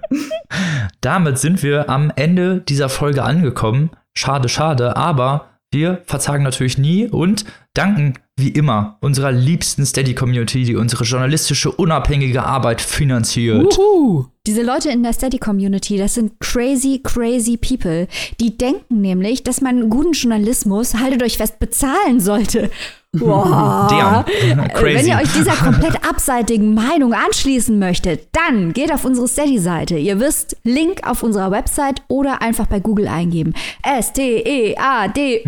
[1.00, 3.90] Damit sind wir am Ende dieser Folge angekommen.
[4.14, 10.76] Schade, schade, aber wir verzagen natürlich nie und danken wie immer unserer liebsten Steady-Community, die
[10.76, 13.78] unsere journalistische unabhängige Arbeit finanziert.
[13.78, 14.26] Uhu.
[14.46, 18.06] Diese Leute in der Steady-Community, das sind crazy, crazy people.
[18.40, 22.70] Die denken nämlich, dass man guten Journalismus, haltet euch fest, bezahlen sollte.
[23.14, 24.24] Wow.
[24.72, 24.96] Crazy.
[24.96, 29.98] Wenn ihr euch dieser komplett abseitigen Meinung anschließen möchtet, dann geht auf unsere Steady-Seite.
[29.98, 33.52] Ihr wisst, Link auf unserer Website oder einfach bei Google eingeben.
[33.82, 35.44] S-T-E-A-D-Y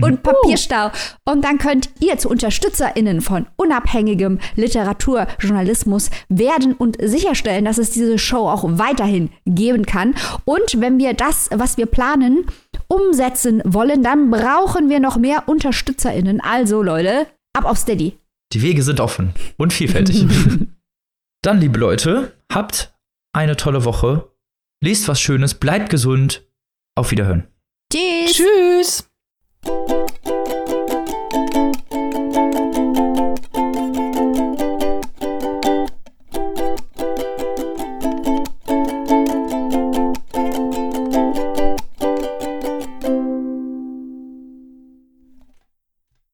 [0.04, 0.92] und Papierstau.
[1.24, 8.18] Und dann könnt ihr zu UnterstützerInnen von unabhängigem Literaturjournalismus werden und sicherstellen, dass es diese
[8.18, 10.14] Show auch weiterhin geben kann.
[10.44, 12.46] Und wenn wir das, was wir planen,
[12.90, 16.40] umsetzen wollen, dann brauchen wir noch mehr UnterstützerInnen.
[16.40, 18.18] Also, Leute, ab auf Steady.
[18.52, 20.26] Die Wege sind offen und vielfältig.
[21.42, 22.92] Dann, liebe Leute, habt
[23.32, 24.30] eine tolle Woche.
[24.82, 26.46] Lest was Schönes, bleibt gesund.
[26.96, 27.46] Auf Wiederhören.
[27.92, 28.32] Tschüss.
[29.64, 29.99] Tschüss.